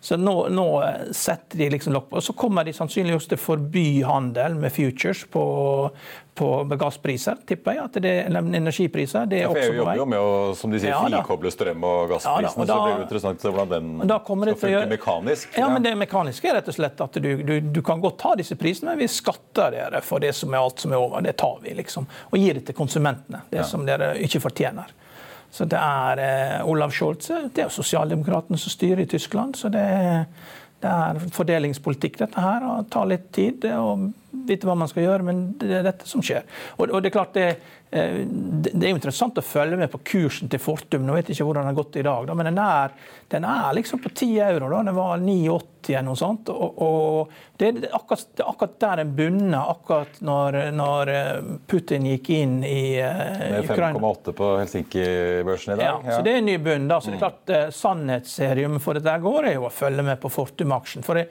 så 0.00 0.16
nå, 0.16 0.36
nå, 0.54 0.68
setter 1.12 1.58
de 1.58 1.70
liksom 1.74 1.94
lokk 1.96 2.10
på. 2.10 2.20
Og 2.20 2.24
så 2.24 2.34
kommer 2.38 2.66
de 2.66 2.74
sannsynligvis 2.76 3.28
til 3.30 3.38
å 3.38 3.42
forby 3.42 3.86
handel 4.06 4.56
med 4.58 4.72
futures 4.74 5.24
på, 5.32 5.44
på 6.38 6.48
gasspriser, 6.78 7.40
tipper 7.48 7.76
jeg. 7.76 7.84
at 7.84 7.98
det 8.02 8.12
er 8.24 8.38
Energipriser. 8.38 9.26
det 9.26 9.40
er 9.40 9.46
ja, 9.46 9.50
også 9.50 9.62
på 9.62 9.72
vei. 9.72 9.78
jobber 9.78 10.00
jo 10.00 10.06
med 10.12 10.22
å 10.22 10.34
som 10.58 10.72
de 10.72 10.80
sier, 10.82 10.92
ja, 10.94 11.00
frikoble 11.02 11.52
strøm 11.52 11.86
og 11.88 12.14
gassprisene, 12.14 12.46
ja, 12.46 12.68
da, 12.70 12.76
så 12.76 12.78
blir 12.84 12.94
det 12.94 13.06
interessant 13.06 13.40
å 13.42 13.46
se 13.46 13.54
hvordan 13.54 13.72
den 13.74 14.12
skal 14.12 14.28
funke 14.28 14.72
gjøre, 14.74 14.90
mekanisk. 14.94 15.58
Ja, 15.58 15.70
men 15.72 15.86
Det 15.86 15.94
mekaniske 15.98 16.52
er 16.52 16.58
rett 16.60 16.70
og 16.70 16.78
slett 16.78 17.02
at 17.08 17.18
du, 17.22 17.30
du, 17.42 17.54
du, 17.60 17.82
kan 17.86 18.02
godt 18.04 18.20
ta 18.22 18.34
disse 18.38 18.58
prisene, 18.60 18.94
men 18.94 19.02
vi 19.04 19.10
skatter 19.12 19.74
dere 19.74 20.02
for 20.04 20.22
det 20.22 20.34
som 20.36 20.54
er 20.54 20.62
alt 20.62 20.84
som 20.84 20.94
er 20.94 21.02
over. 21.02 21.24
Det 21.24 21.34
tar 21.40 21.58
vi, 21.64 21.74
liksom. 21.78 22.08
Og 22.30 22.38
gir 22.38 22.58
det 22.58 22.68
til 22.68 22.78
konsumentene, 22.78 23.44
det 23.50 23.66
som 23.68 23.86
dere 23.88 24.14
ikke 24.24 24.42
fortjener. 24.46 24.97
Så 25.50 25.64
det 25.64 25.78
er 25.80 26.22
eh, 26.22 26.68
Olav 26.68 26.92
Scholze, 26.94 27.46
det 27.54 27.64
er 27.64 27.72
sosialdemokratene 27.72 28.58
som 28.60 28.72
styrer 28.72 29.04
i 29.04 29.10
Tyskland. 29.10 29.56
Så 29.56 29.70
det, 29.72 29.84
det 30.82 30.90
er 30.92 31.20
fordelingspolitikk, 31.34 32.18
dette 32.20 32.44
her. 32.44 32.66
Og 32.68 32.90
tar 32.92 33.08
litt 33.10 33.30
tid 33.34 33.64
å 33.72 33.94
vite 34.48 34.68
hva 34.68 34.76
man 34.78 34.90
skal 34.90 35.06
gjøre, 35.06 35.24
men 35.24 35.44
det 35.60 35.80
er 35.80 35.86
dette 35.86 36.08
som 36.08 36.24
skjer. 36.24 36.44
Og, 36.76 36.88
og 36.90 37.02
det 37.02 37.10
er 37.10 37.16
klart 37.16 37.36
det, 37.36 37.48
Eh, 37.90 38.26
det 38.28 38.84
er 38.84 38.92
jo 38.92 38.98
interessant 38.98 39.38
å 39.40 39.44
følge 39.44 39.78
med 39.80 39.88
på 39.88 40.00
kursen 40.10 40.50
til 40.52 40.60
Fortum. 40.60 41.06
Nå 41.08 41.14
vet 41.16 41.30
jeg 41.30 41.38
ikke 41.38 41.46
hvordan 41.48 41.64
den 41.64 41.70
har 41.70 41.78
gått 41.78 41.96
i 41.96 42.04
dag, 42.04 42.32
men 42.36 42.50
den 42.50 42.60
er, 42.60 42.92
den 43.32 43.46
er 43.48 43.76
liksom 43.78 44.02
på 44.04 44.12
10 44.12 44.32
euro. 44.44 44.68
Da. 44.68 44.82
Den 44.90 44.98
var 44.98 45.22
9,80 45.22 45.94
eller 45.94 46.04
noe 46.04 46.20
sånt. 46.20 46.50
Og, 46.52 46.82
og 46.84 47.30
det, 47.56 47.70
er 47.70 47.94
akkurat, 47.96 48.26
det, 48.34 48.42
er 48.44 48.50
akkurat, 48.50 48.74
der 48.84 49.00
den 49.00 49.14
bunner, 49.16 49.70
akkurat 49.72 50.20
når, 50.28 50.58
når, 50.76 51.12
eh, 51.14 51.30
Putin 51.68 52.10
gikk 52.10 52.28
inn 52.36 52.58
i 52.66 52.98
uh, 53.00 53.62
Ukraina. 53.62 53.96
5,8 53.96 54.34
på 54.36 54.50
Helsinki-børsen 54.60 55.72
i 55.72 55.78
dag. 55.78 55.86
Ja, 55.86 55.94
ja, 56.04 56.18
så 56.18 56.26
det 56.26 56.34
er 56.34 56.42
en 56.42 56.50
ny 56.50 56.58
bunn. 56.60 56.90
da. 56.92 57.00
Så 57.00 57.08
det 57.08 57.16
er 57.16 57.22
mm. 57.22 57.24
klart 57.24 57.54
mm. 57.54 57.72
Sannhetsserium 57.78 58.76
for 58.84 59.00
dette 59.00 59.16
går 59.24 59.48
er 59.48 59.56
jo 59.56 59.64
å 59.70 59.72
følge 59.72 60.04
med 60.04 60.20
på 60.20 60.32
Fortum-aksjen. 60.32 61.06
For 61.06 61.24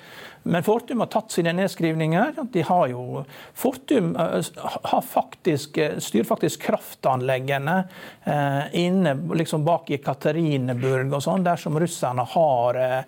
men 0.47 0.63
Fortum 0.63 1.01
har 1.03 1.09
tatt 1.11 1.31
sine 1.31 1.51
nedskrivninger. 1.57 2.37
De 2.53 2.61
har 2.63 2.86
jo, 2.91 3.23
Fortum 3.57 4.13
har 4.17 5.01
faktisk, 5.05 5.79
styrer 5.99 6.27
faktisk 6.27 6.37
faktisk 6.37 6.61
kraftanleggene 6.61 7.83
eh, 8.23 8.79
inne 8.85 9.15
liksom 9.35 9.65
bak 9.65 9.89
i 9.91 9.97
Katarineburg 9.97 11.13
og 11.13 11.23
sånn, 11.23 11.43
der 11.43 11.57
som 11.57 11.77
russerne 11.79 12.23
har 12.23 12.75
eh, 12.75 12.97
eh 12.97 13.03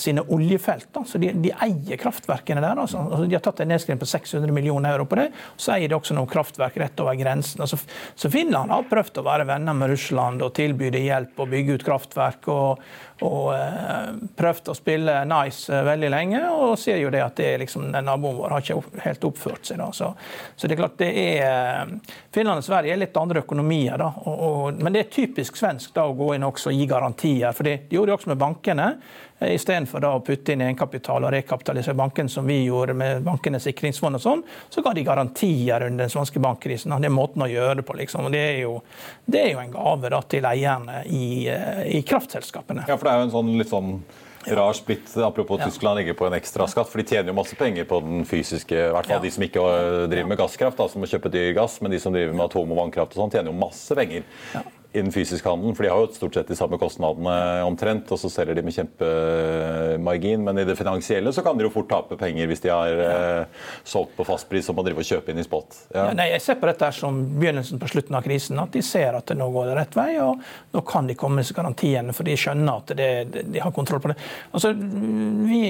sine 0.00 0.22
oljefelt. 0.32 0.88
Da. 0.94 1.02
Så 1.04 1.18
de, 1.20 1.30
de, 1.36 1.50
eier 1.52 2.00
kraftverkene 2.00 2.62
der. 2.64 2.78
Altså. 2.80 3.02
altså 3.02 3.26
de 3.28 3.36
har 3.36 3.42
tatt 3.44 3.60
en 3.60 3.68
nedskrivning 3.72 4.00
på 4.00 4.08
600 4.08 4.54
millioner 4.56 4.96
euro 4.96 5.04
på 5.08 5.18
det. 5.20 5.26
og 5.52 5.60
Så 5.60 5.74
eier 5.74 5.92
de 5.92 5.98
også 5.98 6.16
noen 6.16 6.30
kraftverk 6.30 6.78
rett 6.80 7.02
over 7.04 7.18
grensen. 7.18 7.60
Altså, 7.64 7.78
så 8.16 8.30
Finland 8.32 8.72
har 8.72 8.88
prøvd 8.88 9.20
å 9.20 9.26
være 9.26 9.48
venner 9.48 9.76
med 9.76 9.92
Russland 9.92 10.44
og 10.46 10.54
tilby 10.56 10.88
det 10.94 11.04
hjelp 11.04 11.44
og 11.44 11.52
bygge 11.52 11.76
ut 11.76 11.86
kraftverk. 11.90 12.48
og 12.52 12.86
og 13.24 13.46
uh, 13.48 14.12
prøvd 14.36 14.68
å 14.68 14.74
spille 14.76 15.12
nice 15.28 15.72
eh, 15.72 15.84
veldig 15.86 16.08
lenge, 16.12 16.40
og 16.52 16.74
ser 16.76 16.98
jo 17.00 17.08
det 17.12 17.22
at 17.24 17.38
det 17.38 17.54
liksom, 17.62 17.86
naboen 17.94 18.36
vår 18.36 18.52
har 18.52 18.64
ikke 18.64 19.04
helt 19.06 19.24
oppført 19.24 19.70
seg. 19.70 19.80
Da. 19.80 19.86
Så, 19.96 20.10
så, 20.52 20.68
det 20.68 20.76
er 20.76 20.80
klart 20.82 20.98
det 21.00 21.08
er 21.22 21.94
Finland 22.34 22.60
og 22.60 22.66
Sverige 22.66 22.92
er 22.92 23.00
litt 23.00 23.16
andre 23.16 23.40
økonomier, 23.40 23.96
da, 24.02 24.10
og, 24.20 24.42
og, 24.48 24.82
men 24.84 24.92
det 24.92 25.06
er 25.06 25.14
typisk 25.14 25.56
svensk 25.56 25.94
da, 25.96 26.04
å 26.04 26.16
gå 26.18 26.34
inn 26.36 26.44
også 26.44 26.68
og 26.72 26.76
gi 26.76 26.88
garantier. 26.90 27.56
for 27.56 27.64
Det 27.64 27.78
gjorde 27.88 28.12
de 28.12 28.16
også 28.18 28.32
med 28.34 28.42
bankene. 28.42 28.90
Eh, 29.38 29.54
Istedenfor 29.54 30.04
å 30.08 30.12
putte 30.24 30.54
inn 30.54 30.64
egenkapital 30.64 31.26
og 31.26 31.32
rekapitalisere 31.34 31.96
banken, 31.98 32.28
som 32.32 32.46
vi 32.48 32.62
gjorde 32.64 32.96
med 32.96 33.24
bankenes 33.26 33.66
sikringsfond, 33.68 34.16
og 34.16 34.24
sånn, 34.24 34.44
så 34.72 34.84
ga 34.84 34.94
de 34.96 35.04
garantier 35.04 35.88
under 35.88 36.06
den 36.06 36.12
svenske 36.12 36.40
bankkrisen. 36.42 36.94
Det 37.00 37.10
er 37.10 37.16
måten 37.16 37.44
å 37.44 37.50
gjøre 37.50 37.80
det 37.80 37.86
på. 37.86 37.96
liksom. 38.00 38.28
Og 38.28 38.32
det 38.32 38.44
er 38.54 38.60
jo, 38.64 38.78
det 39.26 39.42
er 39.42 39.50
jo 39.52 39.64
en 39.64 39.74
gave 39.74 40.12
da, 40.12 40.22
til 40.22 40.46
eierne 40.48 41.02
i, 41.06 41.48
eh, 41.52 41.82
i 41.98 42.02
kraftselskapene. 42.02 42.86
Ja, 42.88 42.96
for 42.96 43.08
det 43.08 43.12
er 43.12 43.20
jo 43.20 43.28
en 43.28 43.36
sånn 43.36 43.58
litt 43.58 43.72
sånn 43.72 43.98
rar 44.46 44.76
splitt, 44.78 45.10
apropos 45.18 45.58
ja. 45.58 45.66
Tyskland, 45.66 45.98
ligger 45.98 46.14
på 46.14 46.28
en 46.28 46.36
ekstra 46.38 46.68
skatt, 46.70 46.88
for 46.88 47.02
de 47.02 47.08
tjener 47.08 47.32
jo 47.32 47.34
masse 47.34 47.56
penger 47.58 47.84
på 47.84 47.98
den 48.04 48.22
fysiske 48.30 48.76
I 48.78 48.92
hvert 48.94 49.08
fall 49.08 49.18
ja. 49.18 49.24
de 49.24 49.32
som 49.34 49.42
ikke 49.42 49.64
driver 50.06 50.30
med 50.30 50.38
gasskraft, 50.38 50.78
da, 50.78 50.86
som 50.86 51.02
må 51.02 51.10
kjøpe 51.10 51.32
dyr 51.34 51.50
gass, 51.56 51.80
men 51.82 51.90
de 51.90 51.98
som 51.98 52.14
driver 52.14 52.30
med 52.30 52.46
atom- 52.46 52.70
og 52.70 52.78
vannkraft 52.78 53.16
og 53.16 53.24
sånn, 53.24 53.34
tjener 53.34 53.50
jo 53.50 53.58
masse 53.58 53.98
penger. 53.98 54.22
Ja 54.54 54.62
i 54.96 55.02
den 55.04 55.12
fysiske 55.12 55.48
handelen. 55.48 55.76
For 55.76 55.86
de 55.86 55.92
har 55.92 56.02
jo 56.02 56.10
stort 56.16 56.38
sett 56.38 56.50
de 56.50 56.56
samme 56.58 56.78
kostnadene 56.80 57.36
omtrent, 57.66 58.10
og 58.12 58.20
så 58.20 58.30
selger 58.32 58.56
de 58.56 58.64
med 58.66 58.76
kjempemargin. 58.76 60.44
Men 60.46 60.62
i 60.62 60.66
det 60.68 60.76
finansielle 60.78 61.32
så 61.34 61.44
kan 61.44 61.58
de 61.58 61.66
jo 61.66 61.72
fort 61.74 61.90
tape 61.90 62.18
penger 62.20 62.48
hvis 62.50 62.64
de 62.64 62.72
har 62.72 63.02
eh, 63.06 63.64
solgt 63.84 64.16
på 64.16 64.26
fastpris 64.28 64.70
og 64.72 64.78
må 64.78 64.86
drive 64.86 65.04
og 65.04 65.08
kjøpe 65.08 65.32
inn 65.32 65.42
i 65.42 65.46
spot. 65.46 65.76
Ja. 65.92 66.06
Ja, 66.08 66.16
nei, 66.16 66.28
jeg 66.32 66.44
ser 66.44 66.58
på 66.60 66.68
dette 66.70 66.90
som 66.94 67.18
begynnelsen 67.36 67.80
på 67.82 67.90
slutten 67.90 68.16
av 68.16 68.24
krisen. 68.26 68.60
At 68.62 68.72
de 68.74 68.82
ser 68.84 69.18
at 69.18 69.28
det 69.28 69.38
nå 69.38 69.48
går 69.54 69.70
det 69.70 69.76
rett 69.80 69.98
vei, 69.98 70.08
og 70.22 70.42
nå 70.74 70.84
kan 70.86 71.08
de 71.08 71.16
komme 71.18 71.40
med 71.40 71.46
disse 71.46 71.56
garantiene, 71.56 72.14
for 72.16 72.28
de 72.28 72.36
skjønner 72.38 72.82
at 72.82 72.94
det, 72.98 73.10
de 73.52 73.62
har 73.62 73.74
kontroll 73.76 74.02
på 74.04 74.12
det. 74.12 74.18
Altså, 74.56 74.72
vi, 74.76 75.60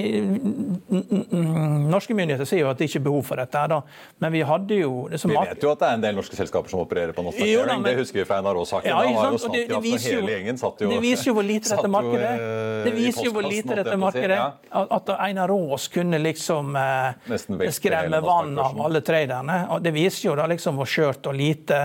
norske 1.87 2.15
myndigheter 2.17 2.47
sier 2.47 2.65
jo 2.65 2.71
at 2.71 2.79
det 2.79 2.89
ikke 2.89 3.01
er 3.01 3.07
behov 3.09 3.25
for 3.27 3.41
dette, 3.41 3.63
da. 3.71 3.81
men 4.23 4.33
vi 4.33 4.43
hadde 4.47 4.79
jo 4.81 4.93
Vi 5.11 5.33
vet 5.33 5.63
jo 5.63 5.73
at 5.73 5.81
det 5.81 5.89
er 5.89 5.97
en 5.97 6.05
del 6.05 6.17
norske 6.17 6.37
selskaper 6.37 6.71
som 6.71 6.83
opererer 6.83 7.15
på 7.15 7.25
norsk 7.25 7.41
sharing, 7.41 7.83
det 7.85 7.95
husker 7.99 8.21
vi 8.21 8.27
fra 8.27 8.39
NRK-saken. 8.43 8.89
Ja, 8.91 9.01
var 9.17 9.33
jo 9.33 9.51
det, 9.53 9.63
det, 9.69 9.79
viser 9.83 10.13
jo, 10.13 10.21
hele 10.27 10.53
satt 10.57 10.81
jo 10.83 10.89
Det 10.91 10.99
viser 11.03 11.29
jo 11.29 11.33
hvor 11.37 11.45
lite 11.45 11.71
dette 11.73 11.89
markedet 11.91 12.29
er. 12.29 12.45
Det 12.85 12.93
viser 12.95 13.27
jo 13.27 13.33
hvor 13.35 13.47
lite 13.47 13.77
dette 13.79 13.97
markedet 13.99 14.37
er. 14.37 14.55
At 14.97 15.11
Einar 15.17 15.53
Aas 15.53 15.87
kunne 15.93 16.19
liksom 16.21 16.77
eh, 16.79 17.69
skremme 17.75 18.21
vann 18.23 18.55
av 18.61 18.79
alle 18.85 19.01
traderne. 19.05 19.59
Og 19.75 19.83
det 19.83 19.93
viser 19.95 20.29
jo 20.29 20.37
da 20.39 20.47
liksom 20.49 20.79
hvor 20.79 20.89
skjørt 20.89 21.29
og 21.29 21.37
lite, 21.37 21.81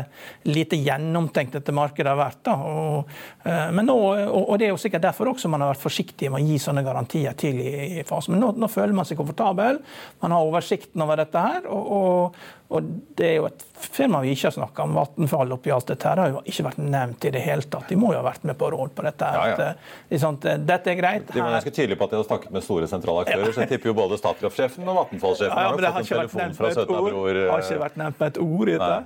lite, 0.49 0.79
gjennomtenkt 0.83 1.59
dette 1.59 1.75
markedet 1.77 2.13
har 2.13 2.21
vært. 2.21 2.43
da. 2.49 2.57
Og, 2.71 3.13
eh, 3.45 3.69
men 3.75 3.89
nå, 3.91 3.99
og, 4.29 4.55
det 4.61 4.69
er 4.69 4.75
jo 4.75 4.81
sikkert 4.81 5.07
derfor 5.09 5.33
også 5.35 5.51
man 5.53 5.65
har 5.65 5.75
vært 5.75 5.85
forsiktig 5.85 6.33
med 6.33 6.43
å 6.43 6.53
gi 6.53 6.59
sånne 6.63 6.87
garantier 6.87 7.37
tidlig 7.39 8.01
i 8.03 8.09
fasen. 8.09 8.37
Men 8.37 8.47
nå, 8.47 8.55
nå 8.63 8.73
føler 8.73 8.97
man 8.97 9.09
seg 9.09 9.21
komfortabel. 9.21 9.83
Man 10.23 10.35
har 10.37 10.49
oversikten 10.49 11.05
over 11.05 11.23
dette 11.25 11.47
her. 11.51 11.71
og, 11.71 11.93
og 11.93 12.59
og 12.73 12.83
Det 13.17 13.27
er 13.27 13.35
jo 13.37 13.49
et 13.51 13.65
firma 13.77 14.23
vi 14.25 14.33
ikke 14.33 14.49
har 14.49 14.57
snakka 14.57 14.87
om. 14.87 14.97
Vattenfall 14.97 15.53
oppi 15.57 15.73
alt 15.75 15.91
dette 15.93 16.09
her 16.09 16.23
har 16.23 16.33
jo 16.33 16.43
ikke 16.49 16.67
vært 16.71 16.81
nevnt 16.81 17.22
i 17.29 17.33
det 17.35 17.43
hele 17.45 17.63
tatt. 17.63 17.89
De 17.89 17.99
må 17.99 18.13
jo 18.13 18.21
ha 18.21 18.27
vært 18.27 18.45
med 18.49 18.59
på 18.59 18.71
råd 18.75 18.93
på 18.97 19.07
dette. 19.07 19.31
Ja, 19.37 19.47
ja. 19.53 19.71
At, 19.73 20.11
liksom, 20.13 20.39
dette 20.43 20.93
er 20.93 20.99
greit. 20.99 21.33
De 21.33 21.41
var 21.41 21.57
ganske 21.59 21.75
tydelige 21.75 22.01
på 22.01 22.09
at 22.09 22.15
de 22.15 22.21
hadde 22.21 22.29
snakket 22.31 22.55
med 22.57 22.67
store 22.67 22.91
sentrale 22.91 23.25
aktører. 23.27 23.49
Ja. 23.49 23.57
Så 23.57 23.65
jeg 23.65 23.73
tipper 23.75 23.93
jo 23.93 23.97
både 24.03 24.21
Statkraft-sjefen 24.21 24.87
og 24.87 25.01
Vattenfall-sjefen 25.03 25.59
ja, 25.59 25.73
har 25.73 25.81
fått 25.81 26.05
en 26.05 26.13
telefon 26.13 26.55
fra 26.59 26.77
Søtnabror. 26.77 27.35
Det 27.35 27.51
Har 27.51 27.67
ikke 27.67 27.83
vært 27.87 28.01
nevnt 28.05 28.23
med 28.23 28.33
et 28.35 28.41
ord 28.47 28.73
i 28.73 28.79
dette. 28.79 29.03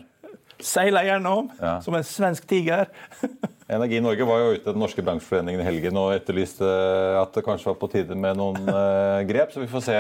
Seila 0.56 1.02
gjennom 1.04 1.50
som 1.84 1.94
en 1.94 2.06
svensk 2.06 2.46
tiger. 2.48 2.88
Energi 3.76 3.98
Norge 4.00 4.24
var 4.24 4.40
jo 4.40 4.54
ute 4.54 4.70
den 4.70 4.80
norske 4.80 5.02
bransjeforeningen 5.04 5.60
i 5.60 5.66
helgen 5.66 5.98
og 5.98 6.12
etterlyste 6.14 6.68
at 7.18 7.34
det 7.34 7.42
kanskje 7.44 7.68
var 7.72 7.78
på 7.80 7.90
tide 7.92 8.16
med 8.16 8.38
noen 8.38 8.62
grep. 9.28 9.52
Så 9.52 9.64
vi 9.64 9.68
får 9.68 9.84
se 9.88 9.98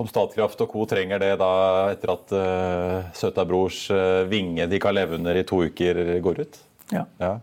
om 0.00 0.08
Statkraft 0.08 0.62
og 0.64 0.70
co. 0.70 0.86
trenger 0.88 1.20
det 1.20 1.34
da 1.42 1.52
etter 1.90 2.14
at 2.14 2.32
uh, 2.32 3.10
Søta 3.16 3.44
Brors 3.44 3.82
vinge 4.30 4.68
de 4.70 4.80
kan 4.80 4.94
leve 4.96 5.18
under 5.18 5.36
i 5.36 5.44
to 5.44 5.64
uker 5.66 6.00
går 6.22 6.44
ut. 6.46 6.60
Ja. 6.94 7.04
ja. 7.22 7.36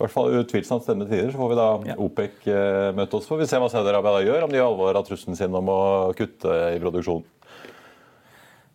I 0.00 0.02
hvert 0.02 0.14
fall 0.14 0.38
utvilsomt 0.38 0.86
spennende 0.86 1.10
tider. 1.10 1.32
Så 1.32 1.40
får 1.40 1.50
vi 1.52 1.58
da 1.58 1.66
ja. 1.90 1.96
OPEC 2.00 2.46
uh, 2.48 2.86
møte 2.96 3.18
oss. 3.18 3.28
Får 3.28 3.42
vi 3.42 3.48
se 3.50 3.60
hva 3.60 3.68
Saudi-Arabia 3.72 4.22
gjør, 4.24 4.46
om 4.46 4.52
de 4.52 4.56
gjør 4.56 4.70
alvor 4.72 5.00
av 5.00 5.04
trusselen 5.08 5.36
sin 5.36 5.56
om 5.58 5.68
å 5.68 5.82
kutte 6.16 6.56
i 6.72 6.80
produksjonen. 6.80 7.28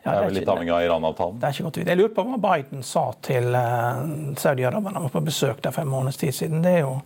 Ja, 0.06 0.12
det 0.12 0.20
er 0.20 0.28
vel 0.28 0.36
litt 0.38 0.50
avhengig 0.54 0.70
av 0.70 0.84
Iran-avtalen? 0.86 1.39
Det 1.41 1.48
er 1.48 1.56
ikke 1.56 1.63
godt 1.65 1.80
Jeg 1.82 1.98
lurer 1.98 2.12
på 2.13 2.26
hva 2.28 2.38
Biden 2.44 2.84
sa 2.86 3.08
til 3.26 3.48
uh, 3.58 4.04
Saudi-Arabia 4.38 4.91
da 4.91 5.00
han 5.00 5.08
var 5.08 5.15
på 5.15 5.24
besøk 5.26 5.63
der 5.65 5.74
for 5.74 5.82
en 5.82 5.89
måneds 5.96 6.22
tid 6.22 6.36
siden. 6.38 6.62
Det 6.62 6.76
er 6.76 6.84
jo 6.84 7.00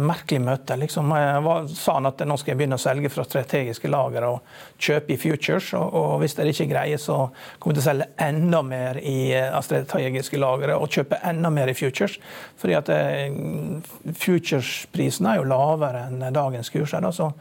merkelig 0.00 0.40
møte. 0.44 0.76
Liksom, 0.80 1.12
var, 1.44 1.66
sa 1.68 1.98
han 1.98 2.08
at 2.08 2.22
nå 2.26 2.36
skal 2.40 2.54
jeg 2.54 2.60
begynne 2.60 2.78
å 2.78 2.82
selge 2.82 3.10
fra 3.12 3.26
strategiske 3.26 3.90
lagre 3.92 4.30
og 4.36 4.78
kjøpe 4.80 5.14
i 5.14 5.18
futures. 5.20 5.72
Og, 5.78 5.98
og 6.00 6.14
hvis 6.22 6.36
det 6.38 6.48
ikke 6.52 6.70
greier, 6.72 7.00
så 7.00 7.18
kommer 7.58 7.74
jeg 7.74 7.80
til 7.80 7.84
å 7.84 7.88
selge 7.90 8.08
enda 8.28 8.62
mer 8.66 9.00
i 9.02 9.18
strategiske 9.66 10.40
lagre 10.40 10.78
og 10.78 10.88
kjøpe 10.92 11.20
enda 11.26 11.52
mer 11.54 11.72
i 11.72 11.76
futures. 11.78 12.16
Fordi 12.60 12.78
at 12.78 12.90
uh, 12.94 14.14
futuresprisen 14.24 15.28
er 15.30 15.40
jo 15.40 15.50
lavere 15.52 16.08
enn 16.08 16.24
dagens 16.34 16.72
kurs. 16.72 16.96
Da, 17.04 17.12
så 17.12 17.32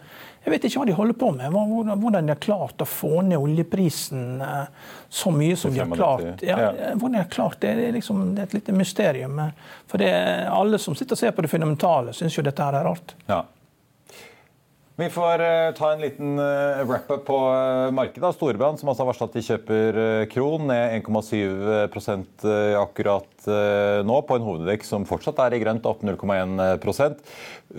jeg 0.44 0.52
vet 0.52 0.66
ikke 0.68 0.82
hva 0.82 0.88
de 0.90 0.96
holder 0.98 1.16
på 1.20 1.30
med. 1.38 1.56
Hvordan 1.56 2.28
de 2.28 2.34
har 2.34 2.42
klart 2.44 2.84
å 2.84 2.88
få 2.88 3.22
ned 3.24 3.40
oljeprisen 3.40 4.42
eh, 4.44 4.90
så 5.08 5.32
mye 5.32 5.56
som 5.60 5.72
de 5.72 5.80
har 5.80 5.94
klart. 5.96 6.44
Ja, 6.44 6.58
hvordan 6.94 7.16
de 7.16 7.22
har 7.22 7.30
klart 7.32 7.62
Det 7.64 7.72
er, 7.72 7.92
liksom, 7.96 8.26
det 8.36 8.44
er 8.44 8.50
et 8.50 8.58
lite 8.58 8.76
mysterium. 8.76 9.40
For 9.88 10.04
det, 10.04 10.12
alle 10.52 10.80
som 10.84 10.98
sitter 11.00 11.16
og 11.16 11.22
ser 11.22 11.36
på 11.36 11.46
det 11.46 11.52
fundamentale, 11.54 12.16
syns 12.18 12.36
jo 12.36 12.44
dette 12.44 12.66
her 12.66 12.76
er 12.76 12.90
rart. 12.90 13.16
Ja. 13.30 13.44
Vi 14.96 15.08
får 15.10 15.42
uh, 15.42 15.74
ta 15.74 15.88
en 15.90 16.02
liten 16.04 16.36
uh, 16.38 16.84
wrap-up 16.86 17.24
på 17.26 17.38
uh, 17.50 17.90
markedet. 17.98 18.30
Storebrand 18.36 18.78
som 18.78 18.92
altså 18.92 19.02
har 19.02 19.08
varslet 19.10 19.32
at 19.32 19.38
de 19.40 19.46
kjøper 19.48 19.98
Kron 20.30 20.68
ned 20.70 21.00
1,7% 21.00 22.46
akkurat 22.78 23.48
nå, 24.06 24.20
på 24.28 24.38
en 24.38 24.46
hovedvekk 24.46 24.86
som 24.86 25.08
fortsatt 25.10 25.42
er 25.48 25.58
i 25.58 25.62
grønt, 25.64 25.88
opp 25.90 26.06
0,1% 26.06 27.26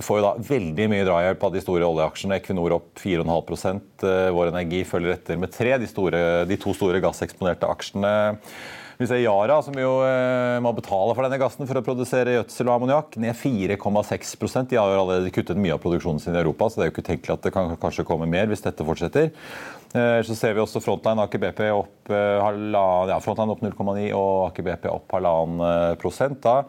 Får 0.03 0.19
jo 0.19 0.25
da 0.25 0.33
veldig 0.49 0.89
mye 0.91 1.07
drahjelp 1.07 1.47
av 1.47 1.55
de 1.55 1.63
store 1.63 1.87
oljeaksjene. 1.87 2.41
Equinor 2.41 2.75
opp 2.81 2.99
4,5% 2.99 4.07
Vår 4.35 4.51
Energi 4.51 4.83
følger 4.89 5.15
etter 5.15 5.39
med 5.39 5.55
tre. 5.55 5.77
De, 5.79 5.89
store, 5.89 6.23
de 6.51 6.59
to 6.61 6.75
store 6.75 7.01
gasseksponerte 7.05 7.71
aksjene 7.71 8.15
vi 8.99 9.09
ser 9.11 9.23
Yara, 9.23 9.59
som 9.65 9.75
jo 9.79 9.93
eh, 10.07 10.59
må 10.63 10.71
betale 10.77 11.15
for 11.17 11.27
denne 11.27 11.39
gassen 11.41 11.67
for 11.67 11.81
å 11.81 11.85
produsere 11.87 12.37
gjødsel 12.37 12.69
og 12.71 12.75
ammoniakk, 12.77 13.17
ned 13.23 13.35
4,6% 13.39 14.71
De 14.71 14.79
har 14.79 14.93
jo 14.93 15.01
allerede 15.03 15.33
kuttet 15.35 15.59
mye 15.61 15.75
av 15.75 15.83
produksjonen 15.83 16.23
sin 16.23 16.37
i 16.37 16.41
Europa, 16.43 16.69
så 16.71 16.81
det 16.81 16.85
er 16.85 16.91
jo 16.91 16.95
ikke 16.95 17.07
utenkelig 17.09 17.35
at 17.37 17.49
det 17.49 17.55
kan 17.57 17.75
kanskje 17.83 18.07
komme 18.09 18.31
mer 18.31 18.47
hvis 18.51 18.63
dette 18.65 18.87
fortsetter. 18.87 19.33
Eh, 19.95 20.21
så 20.27 20.35
ser 20.35 20.57
vi 20.57 20.63
også 20.63 20.81
Frontline 20.83 21.23
Aker 21.23 21.39
BP 21.39 21.61
opp, 21.71 22.11
eh, 22.11 22.41
ja, 22.75 23.15
opp 23.15 23.27
0,9 23.63 24.09
og 24.19 24.49
Aker 24.49 24.65
BP 24.67 24.89
opp 24.91 25.13
halvannen 25.15 25.61
eh, 25.63 25.95
prosent. 26.01 26.41
Da. 26.43 26.65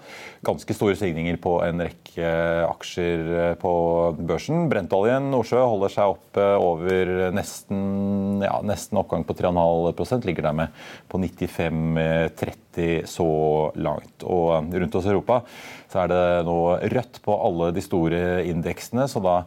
Ganske 0.45 0.75
store 0.77 0.93
stigninger 0.99 1.39
på 1.41 1.55
en 1.65 1.81
rekke 1.81 2.29
aksjer 2.67 3.55
på 3.61 3.71
børsen. 4.19 4.67
Brentoljen 4.69 5.31
Nordsjø 5.33 5.63
holder 5.65 5.95
seg 5.95 6.13
opp 6.13 6.37
over 6.37 7.31
nesten, 7.33 8.43
ja, 8.45 8.59
nesten 8.61 9.01
oppgang 9.01 9.25
på 9.25 9.33
3,5% 9.39 10.27
ligger 10.29 10.45
der 10.45 10.59
med 10.61 10.83
på 11.09 11.17
95,30 11.17 13.07
så 13.09 13.29
langt. 13.73 14.21
Og 14.21 14.69
rundt 14.69 14.99
oss 14.99 15.09
i 15.09 15.15
Europa 15.15 15.41
så 15.89 16.03
er 16.03 16.13
det 16.13 16.23
nå 16.45 16.59
rødt 16.93 17.23
på 17.25 17.39
alle 17.49 17.71
de 17.73 17.81
store 17.81 18.21
indeksene. 18.45 19.09
så 19.09 19.23
da 19.23 19.39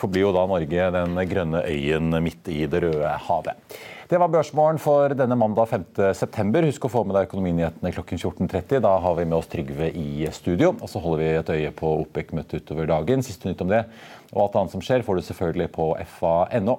forblir 0.00 0.26
jo 0.26 0.32
da 0.36 0.46
Norge 0.48 0.88
den 0.94 1.20
grønne 1.30 1.62
øyen 1.66 2.16
midt 2.22 2.48
i 2.52 2.64
Det 2.70 2.82
røde 2.84 3.12
havet. 3.28 3.78
Det 4.06 4.20
var 4.22 4.30
børsmålen 4.30 4.78
for 4.78 5.10
denne 5.18 5.34
mandag 5.34 5.66
5.9. 5.72 6.60
Husk 6.68 6.84
å 6.86 6.90
få 6.92 7.02
med 7.02 7.16
deg 7.16 7.26
økonominyhetene 7.26 7.90
klokken 7.96 8.20
14.30. 8.20 8.78
Da 8.84 8.92
har 9.02 9.16
vi 9.18 9.24
med 9.26 9.34
oss 9.40 9.50
Trygve 9.50 9.88
i 9.90 10.28
studio. 10.30 10.76
Og 10.78 10.92
så 10.92 11.02
holder 11.02 11.24
vi 11.24 11.32
et 11.40 11.50
øye 11.56 11.72
på 11.74 11.90
OPEC-møtet 12.04 12.62
utover 12.62 12.86
dagen. 12.92 13.26
Siste 13.26 13.50
nytt 13.50 13.66
om 13.66 13.74
det 13.74 13.82
og 14.34 14.46
alt 14.46 14.60
annet 14.60 14.74
som 14.74 14.82
skjer, 14.84 15.06
får 15.06 15.18
du 15.18 15.26
selvfølgelig 15.26 15.70
på 15.74 15.90
fa.no. 16.18 16.78